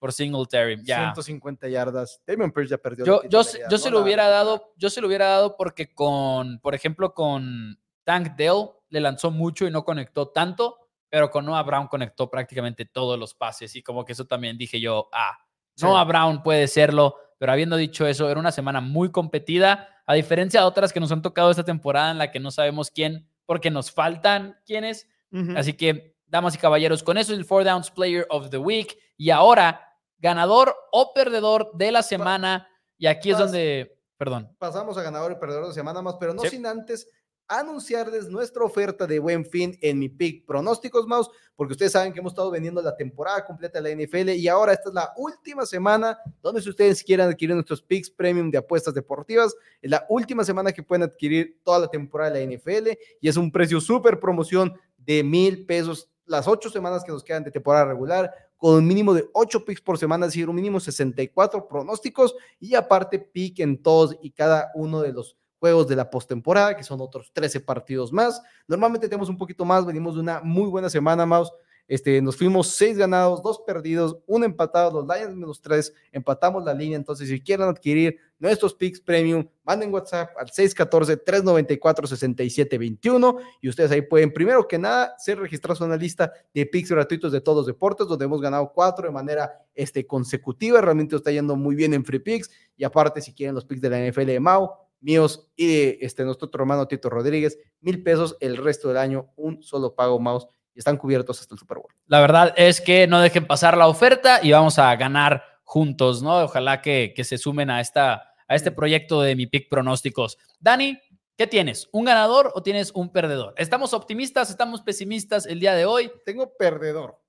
[0.09, 0.83] Singletary.
[0.83, 0.97] Ya.
[1.13, 2.21] 150 yardas.
[2.25, 3.03] Damian Pierce ya perdió.
[3.05, 3.77] Yo, yo, yo ¿no?
[3.77, 8.35] se lo hubiera dado, yo se lo hubiera dado porque con, por ejemplo, con Tank
[8.35, 13.17] Dell le lanzó mucho y no conectó tanto, pero con Noah Brown conectó prácticamente todos
[13.17, 15.37] los pases y como que eso también dije yo, ah,
[15.75, 15.85] Sí.
[15.85, 20.61] Noah Brown puede serlo, pero habiendo dicho eso, era una semana muy competida, a diferencia
[20.61, 23.69] de otras que nos han tocado esta temporada en la que no sabemos quién, porque
[23.69, 25.07] nos faltan quiénes.
[25.31, 25.53] Ujú.
[25.55, 28.97] Así que, damas y caballeros, con eso es el Four Downs Player of the Week.
[29.17, 32.67] Y ahora, ganador o perdedor de la semana.
[32.97, 36.41] Y aquí es donde, perdón, Pasamos a ganador y perdedor de semana más, pero no
[36.41, 36.49] Sí.
[36.49, 37.07] sin antes
[37.47, 42.19] anunciarles nuestra oferta de buen fin en mi pick pronósticos, Mouse, porque ustedes saben que
[42.19, 45.65] hemos estado vendiendo la temporada completa de la NFL y ahora esta es la última
[45.65, 50.43] semana donde si ustedes quieren adquirir nuestros picks premium de apuestas deportivas, es la última
[50.43, 52.89] semana que pueden adquirir toda la temporada de la NFL
[53.21, 57.43] y es un precio súper promoción de mil pesos las ocho semanas que nos quedan
[57.43, 60.79] de temporada regular con un mínimo de ocho picks por semana, es decir, un mínimo
[60.79, 66.09] 64 pronósticos y aparte pick en todos y cada uno de los juegos de la
[66.09, 68.41] postemporada, que son otros 13 partidos más.
[68.67, 71.51] Normalmente tenemos un poquito más, venimos de una muy buena semana, Maus.
[71.87, 76.73] Este, nos fuimos seis ganados, dos perdidos, un empatado, los Lions menos tres, empatamos la
[76.73, 76.97] línea.
[76.97, 84.33] Entonces, si quieren adquirir nuestros picks premium, manden WhatsApp al 614-394-6721 y ustedes ahí pueden,
[84.33, 88.05] primero que nada, ser registrados en una lista de picks gratuitos de todos los deportes,
[88.05, 90.81] donde hemos ganado cuatro de manera este, consecutiva.
[90.81, 92.51] Realmente está yendo muy bien en Free Picks.
[92.75, 96.23] Y aparte, si quieren los picks de la NFL de Mau, míos y de este,
[96.23, 100.47] nuestro otro hermano Tito Rodríguez, mil pesos el resto del año, un solo pago mouse
[100.73, 101.91] y están cubiertos hasta el Super Bowl.
[102.05, 106.43] la verdad es que no dejen pasar la oferta y vamos a ganar juntos, ¿no?
[106.43, 110.37] Ojalá que, que se sumen a, esta, a este proyecto de mi pick pronósticos.
[110.59, 110.99] Dani,
[111.35, 111.89] ¿qué tienes?
[111.91, 113.53] ¿Un ganador o tienes un perdedor?
[113.57, 114.49] ¿Estamos optimistas?
[114.49, 116.11] ¿Estamos pesimistas el día de hoy?
[116.25, 117.19] Tengo perdedor.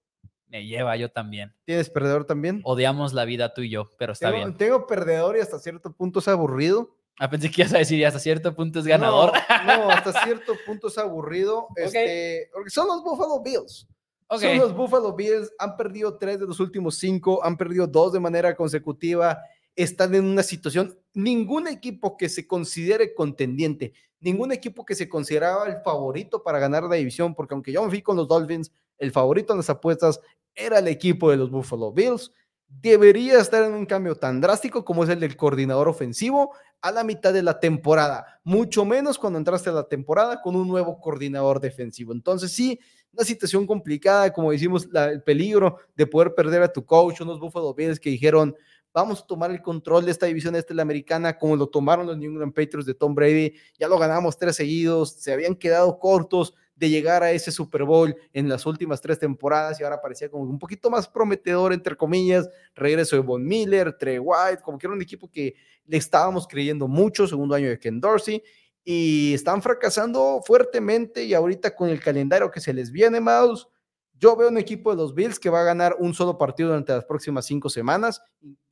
[0.47, 1.55] Me lleva yo también.
[1.65, 2.61] ¿Tienes perdedor también?
[2.65, 4.57] Odiamos la vida tú y yo, pero está tengo, bien.
[4.57, 6.97] tengo perdedor y hasta cierto punto es aburrido.
[7.19, 9.33] Ah, pensé que ibas a decir hasta cierto punto es ganador.
[9.67, 11.69] No, no, hasta cierto punto es aburrido.
[11.77, 13.89] Este, porque son los Buffalo Bills.
[14.31, 18.21] Son los Buffalo Bills, han perdido tres de los últimos cinco, han perdido dos de
[18.21, 19.39] manera consecutiva,
[19.75, 25.67] están en una situación, ningún equipo que se considere contendiente, ningún equipo que se consideraba
[25.67, 29.13] el favorito para ganar la división, porque aunque yo me fui con los Dolphins, el
[29.13, 30.21] favorito en las apuestas
[30.55, 32.31] era el equipo de los Buffalo Bills,
[32.69, 37.05] debería estar en un cambio tan drástico como es el del coordinador ofensivo a la
[37.05, 41.61] mitad de la temporada, mucho menos cuando entraste a la temporada con un nuevo coordinador
[41.61, 42.13] defensivo.
[42.13, 42.79] Entonces sí,
[43.13, 47.75] una situación complicada, como decimos, el peligro de poder perder a tu coach, unos Buffalo
[47.75, 48.55] Bills que dijeron,
[48.93, 52.17] vamos a tomar el control de esta división este la americana, como lo tomaron los
[52.17, 56.55] New England Patriots de Tom Brady, ya lo ganamos tres seguidos, se habían quedado cortos
[56.79, 60.45] de llegar a ese Super Bowl en las últimas tres temporadas y ahora parecía como
[60.45, 64.95] un poquito más prometedor, entre comillas, regreso de Von Miller, Trey White, como que era
[64.95, 65.57] un equipo que
[65.87, 68.43] le estábamos creyendo mucho, segundo año de Ken Dorsey,
[68.85, 73.67] y están fracasando fuertemente y ahorita con el calendario que se les viene, Mouse,
[74.15, 76.93] yo veo un equipo de los Bills que va a ganar un solo partido durante
[76.93, 78.23] las próximas cinco semanas,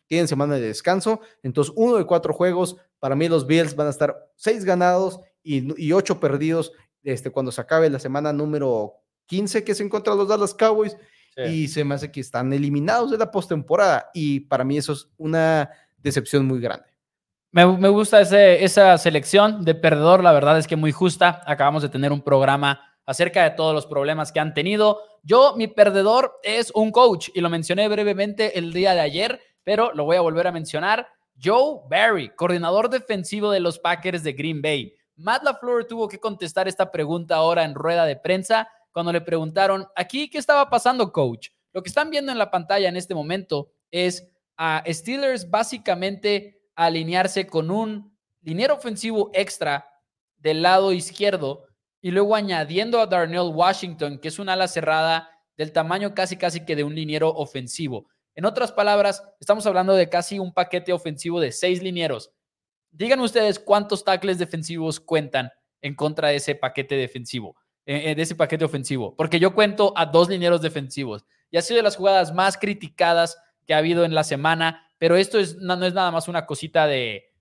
[0.06, 3.90] tienen semana de descanso, entonces uno de cuatro juegos, para mí los Bills van a
[3.90, 6.72] estar seis ganados y, y ocho perdidos
[7.06, 8.94] este, cuando se acabe la semana número
[9.26, 10.96] 15 que es en contra de los Dallas Cowboys
[11.48, 15.08] y se me hace que están eliminados de la postemporada y para mí eso es
[15.18, 16.86] una decepción muy grande.
[17.52, 21.42] Me, gusta ese, esa selección de perdedor, la verdad es que muy justa.
[21.46, 25.00] Acabamos de tener un programa acerca de todos los problemas que han tenido.
[25.22, 29.92] Yo, mi perdedor es un coach y lo mencioné brevemente el día de ayer, pero
[29.94, 31.06] lo voy a volver a mencionar.
[31.42, 34.94] Joe Barry, coordinador defensivo de los Packers de Green Bay.
[35.16, 39.86] Matt LaFleur tuvo que contestar esta pregunta ahora en rueda de prensa cuando le preguntaron,
[39.94, 41.48] aquí, ¿qué estaba pasando, coach?
[41.72, 47.46] Lo que están viendo en la pantalla en este momento es a Steelers básicamente alinearse
[47.46, 49.88] con un dinero ofensivo extra
[50.36, 51.66] del lado izquierdo
[52.00, 56.64] y luego añadiendo a Darnell Washington, que es una ala cerrada del tamaño casi casi
[56.64, 58.06] que de un liniero ofensivo.
[58.34, 62.30] En otras palabras, estamos hablando de casi un paquete ofensivo de seis linieros.
[62.96, 65.50] Digan ustedes cuántos tackles defensivos cuentan
[65.82, 67.56] en contra de ese paquete defensivo.
[67.88, 71.62] Eh, eh, de ese paquete ofensivo, porque yo cuento a dos linieros defensivos y ha
[71.62, 75.54] sido de las jugadas más criticadas que ha habido en la semana, pero esto es,
[75.58, 77.32] no, es nada más una cosita de,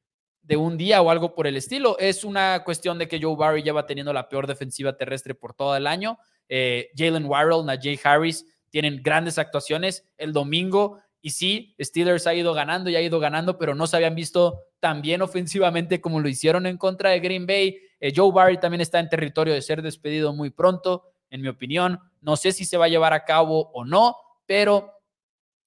[0.43, 3.63] de un día o algo por el estilo, es una cuestión de que Joe Barry
[3.63, 6.19] lleva teniendo la peor defensiva terrestre por todo el año.
[6.47, 10.07] Eh, Jalen Warrell, Najee Harris tienen grandes actuaciones.
[10.15, 13.95] El domingo y sí, Steelers ha ido ganando y ha ido ganando, pero no se
[13.95, 17.79] habían visto tan bien ofensivamente como lo hicieron en contra de Green Bay.
[17.99, 21.99] Eh, Joe Barry también está en territorio de ser despedido muy pronto, en mi opinión.
[22.21, 24.15] No sé si se va a llevar a cabo o no,
[24.45, 24.91] pero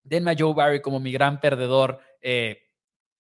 [0.04, 1.98] denme a Joe Barry como mi gran perdedor.
[2.22, 2.59] Eh,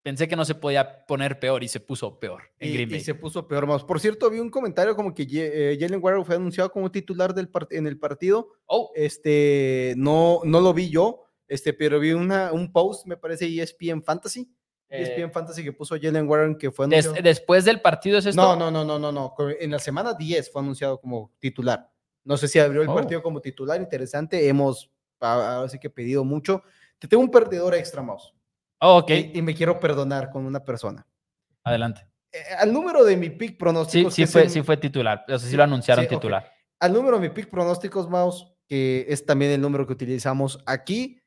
[0.00, 2.98] pensé que no se podía poner peor y se puso peor en y, Green Bay.
[2.98, 3.82] Y se puso peor más.
[3.82, 7.50] Por cierto, vi un comentario como que eh, Jalen Warren fue anunciado como titular del
[7.70, 8.52] en el partido.
[8.66, 8.92] Oh.
[8.94, 14.02] Este, no, no lo vi yo este, pero vi una, un post, me parece, ESPN
[14.02, 14.52] Fantasy.
[14.88, 17.16] ESPN eh, Fantasy que puso Jalen Warren que fue anunciado.
[17.22, 18.40] después del partido es esto.
[18.40, 19.34] No, no, no, no, no, no.
[19.58, 21.90] En la semana 10 fue anunciado como titular.
[22.24, 22.94] No sé si abrió el oh.
[22.94, 24.48] partido como titular, interesante.
[24.48, 24.90] Hemos
[25.20, 26.62] ahora sí que pedido mucho.
[26.98, 28.34] Te tengo un perdedor extra, Mouse.
[28.80, 29.10] Oh, ok.
[29.34, 31.06] Y, me quiero perdonar con una persona.
[31.64, 32.06] Adelante.
[32.32, 34.14] Eh, al número de mi pick pronósticos.
[34.14, 35.24] Sí, sí, fue, sí fue titular.
[35.28, 36.50] O sea, sí lo anunciaron titular.
[36.80, 41.20] Al número de mi pick pronósticos, Mouse, que es también el número que utilizamos aquí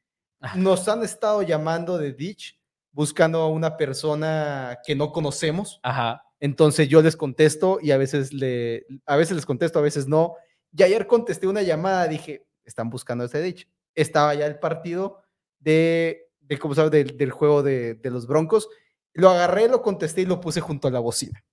[0.56, 2.60] nos han estado llamando de Ditch
[2.92, 5.80] buscando a una persona que no conocemos.
[5.84, 6.24] Ajá.
[6.40, 10.36] Entonces yo les contesto y a veces, le, a veces les contesto, a veces no.
[10.76, 13.68] Y ayer contesté una llamada, dije, están buscando a este Ditch.
[13.94, 15.22] Estaba ya el partido
[15.60, 16.92] de, de ¿cómo sabes?
[16.92, 18.70] Del, juego de, de, los Broncos.
[19.14, 21.44] Lo agarré, lo contesté y lo puse junto a la bocina.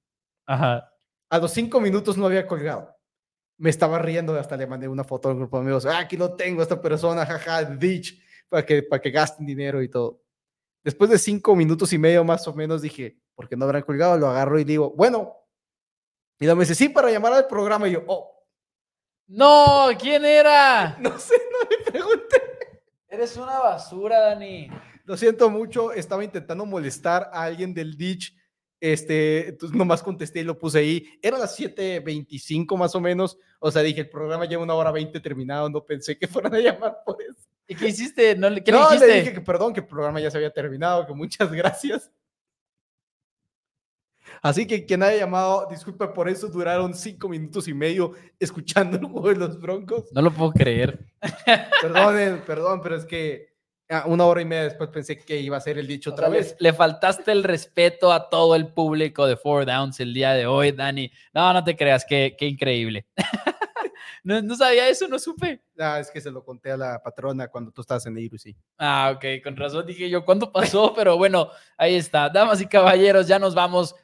[0.46, 0.90] Ajá.
[1.28, 2.96] A los cinco minutos no había colgado.
[3.58, 5.84] Me estaba riendo, hasta le mandé una foto al grupo de amigos.
[5.84, 9.88] Ah, aquí lo tengo, esta persona, jaja, Ditch para que, para que gasten dinero y
[9.88, 10.22] todo.
[10.84, 14.16] Después de cinco minutos y medio más o menos dije, ¿por qué no habrán colgado?
[14.16, 15.34] Lo agarro y digo, bueno.
[16.40, 17.88] Y me dice, sí, para llamar al programa.
[17.88, 18.46] Y yo, oh.
[19.26, 20.96] No, ¿quién era?
[21.00, 22.42] No sé, no le pregunté.
[23.08, 24.70] Eres una basura, Dani.
[25.04, 28.36] Lo siento mucho, estaba intentando molestar a alguien del Ditch.
[28.80, 31.18] Este, entonces nomás contesté y lo puse ahí.
[31.20, 33.38] Era las 7:25 más o menos.
[33.58, 35.68] O sea, dije, el programa lleva una hora 20 terminado.
[35.68, 37.48] No pensé que fueran a llamar por eso.
[37.68, 38.34] ¿Y qué hiciste?
[38.34, 39.06] ¿No, ¿qué no, le, dijiste?
[39.06, 42.10] le dije que perdón, que el programa ya se había terminado, que muchas gracias.
[44.40, 49.04] Así que quien haya llamado, disculpe por eso, duraron cinco minutos y medio escuchando el
[49.04, 50.04] juego de los Broncos.
[50.12, 50.98] No lo puedo creer.
[51.82, 53.48] Perdón, perdón, pero es que
[53.90, 56.56] ah, una hora y media después pensé que iba a ser el dicho otra vez.
[56.60, 60.72] Le, faltaste el respeto a todo el público de Four Downs el día de hoy,
[60.72, 61.10] Dani.
[61.34, 63.06] No, no te creas, qué, qué increíble.
[64.28, 65.62] No, sabía eso, no supe.
[65.78, 68.54] Ah, es que se lo conté a la patrona cuando tú estabas en el sí.
[68.76, 70.92] Ah, ok, con razón dije yo, ¿cuándo pasó?
[70.94, 72.28] Pero bueno, ahí está.
[72.28, 73.94] Damas y caballeros, ya nos vamos.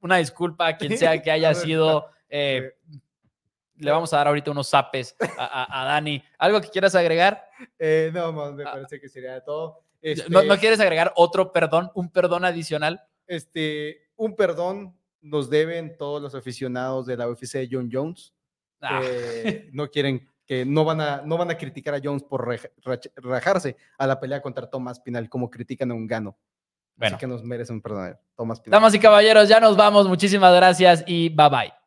[0.00, 2.08] una disculpa a quien sea que haya sido.
[2.32, 2.74] Eh,
[3.74, 6.22] le vamos a dar ahorita unos zapes a, Dani.
[6.38, 7.44] ¿Algo que quieras agregar?
[7.76, 8.70] Eh, no, me ah.
[8.70, 9.82] parece que sería de todo.
[10.28, 13.02] ¿No, ¿No, este quieres agregar otro perdón, un perdón adicional?
[13.26, 18.32] Este, un perdón nos deben todos los aficionados de la UFC de John Jones.
[18.80, 19.02] Ah.
[19.72, 22.48] no quieren, que no van, a, no van a criticar a Jones por
[23.16, 26.38] rajarse a la pelea contra Tomás Pinal, como critican a un gano.
[26.96, 27.16] Bueno.
[27.16, 28.18] Así que nos merecen perdón.
[28.36, 28.78] Tomás Pinal.
[28.78, 30.08] Damas y caballeros, ya nos vamos.
[30.08, 31.79] Muchísimas gracias y bye bye.